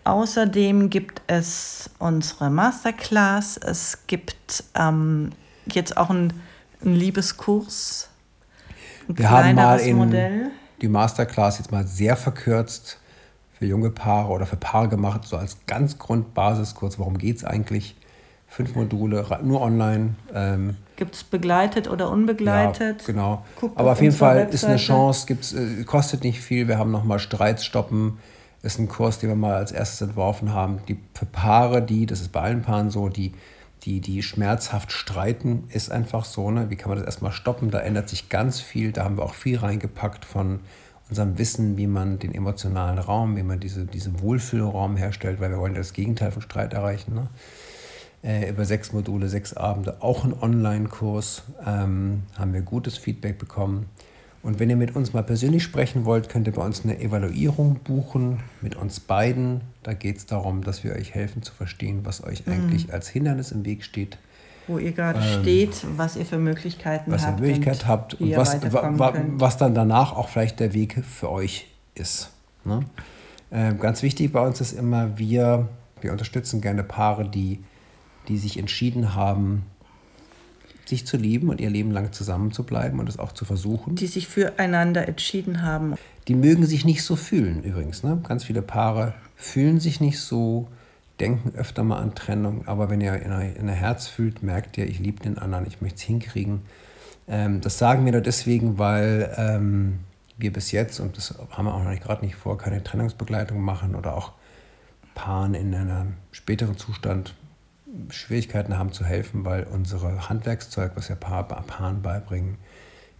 [0.04, 3.56] Außerdem gibt es unsere Masterclass.
[3.56, 5.30] Es gibt ähm,
[5.66, 6.32] jetzt auch ein,
[6.84, 8.08] ein Liebeskurs.
[9.08, 10.50] Ein Wir haben mal in Modell.
[10.80, 12.98] die Masterclass jetzt mal sehr verkürzt
[13.62, 16.98] für junge Paare oder für Paare gemacht, so als ganz Grundbasiskurs.
[16.98, 17.94] Worum geht es eigentlich?
[18.48, 20.16] Fünf Module, nur online.
[20.34, 23.02] Ähm, Gibt es begleitet oder unbegleitet?
[23.02, 23.44] Ja, genau.
[23.54, 24.54] Guckt Aber auf, auf jeden Fall Webseite.
[24.54, 26.66] ist eine Chance, gibt's, äh, kostet nicht viel.
[26.66, 28.18] Wir haben nochmal Streits stoppen.
[28.62, 30.80] Ist ein Kurs, den wir mal als erstes entworfen haben.
[30.88, 33.32] Die, für Paare, die, das ist bei allen Paaren so, die
[33.84, 36.50] die, die schmerzhaft streiten, ist einfach so.
[36.50, 36.70] Ne?
[36.70, 37.70] Wie kann man das erstmal stoppen?
[37.70, 38.92] Da ändert sich ganz viel.
[38.92, 40.60] Da haben wir auch viel reingepackt von
[41.12, 45.58] unserem Wissen, wie man den emotionalen Raum, wie man diese, diesen Wohlfühlraum herstellt, weil wir
[45.58, 47.14] wollen das Gegenteil von Streit erreichen.
[47.14, 47.28] Ne?
[48.22, 53.90] Äh, über sechs Module, sechs Abende, auch ein Online-Kurs, ähm, haben wir gutes Feedback bekommen.
[54.42, 57.80] Und wenn ihr mit uns mal persönlich sprechen wollt, könnt ihr bei uns eine Evaluierung
[57.84, 59.60] buchen mit uns beiden.
[59.82, 62.54] Da geht es darum, dass wir euch helfen zu verstehen, was euch mhm.
[62.54, 64.16] eigentlich als Hindernis im Weg steht.
[64.68, 67.34] Wo ihr gerade ähm, steht, was ihr für Möglichkeiten was habt.
[67.34, 71.30] Was ihr Möglichkeit habt und was, wa, was dann danach auch vielleicht der Weg für
[71.30, 72.30] euch ist.
[72.64, 72.84] Ne?
[73.50, 75.68] Äh, ganz wichtig bei uns ist immer, wir,
[76.00, 77.62] wir unterstützen gerne Paare, die,
[78.28, 79.66] die sich entschieden haben,
[80.86, 83.96] sich zu lieben und ihr Leben lang zusammen zu bleiben und es auch zu versuchen.
[83.96, 85.94] Die sich füreinander entschieden haben.
[86.28, 88.02] Die mögen sich nicht so fühlen übrigens.
[88.02, 88.20] Ne?
[88.26, 90.68] Ganz viele Paare fühlen sich nicht so,
[91.20, 94.98] denken öfter mal an Trennung, aber wenn ihr in ihr Herz fühlt, merkt ihr, ich
[94.98, 96.62] liebe den anderen, ich möchte es hinkriegen.
[97.28, 100.00] Ähm, das sagen wir nur deswegen, weil ähm,
[100.38, 103.94] wir bis jetzt, und das haben wir auch noch gerade nicht vor, keine Trennungsbegleitung machen
[103.94, 104.32] oder auch
[105.14, 107.34] Paaren in einem späteren Zustand
[108.08, 112.56] Schwierigkeiten haben zu helfen, weil unsere Handwerkszeug, was wir Paar, Paaren beibringen,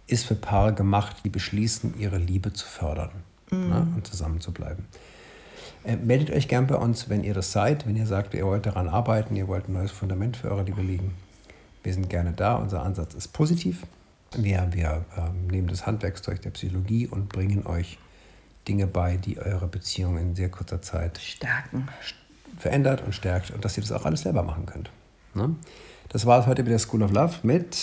[0.07, 3.11] ist für Paare gemacht, die beschließen, ihre Liebe zu fördern
[3.51, 3.69] mhm.
[3.69, 4.85] ne, und zusammen zu bleiben.
[5.83, 8.65] Äh, meldet euch gern bei uns, wenn ihr das seid, wenn ihr sagt, ihr wollt
[8.65, 11.13] daran arbeiten, ihr wollt ein neues Fundament für eure Liebe legen.
[11.83, 13.83] Wir sind gerne da, unser Ansatz ist positiv.
[14.35, 17.97] Wir, wir äh, nehmen das Handwerkszeug der Psychologie und bringen euch
[18.67, 21.89] Dinge bei, die eure Beziehung in sehr kurzer Zeit stärken.
[22.57, 24.89] Verändert und stärkt und dass ihr das auch alles selber machen könnt.
[25.33, 25.55] Ne?
[26.09, 27.77] Das war es heute mit der School of Love mit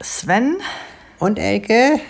[0.00, 0.56] Sven
[1.18, 2.00] und Elke.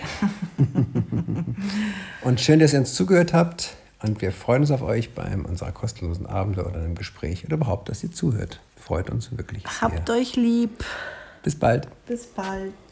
[2.21, 3.75] und schön, dass ihr uns zugehört habt.
[4.05, 7.55] Und wir freuen uns auf euch bei einem unserer kostenlosen Abende oder einem Gespräch oder
[7.55, 8.59] überhaupt, dass ihr zuhört.
[8.75, 9.63] Freut uns wirklich.
[9.81, 10.85] Habt euch lieb.
[11.41, 11.87] Bis bald.
[12.05, 12.73] Bis bald.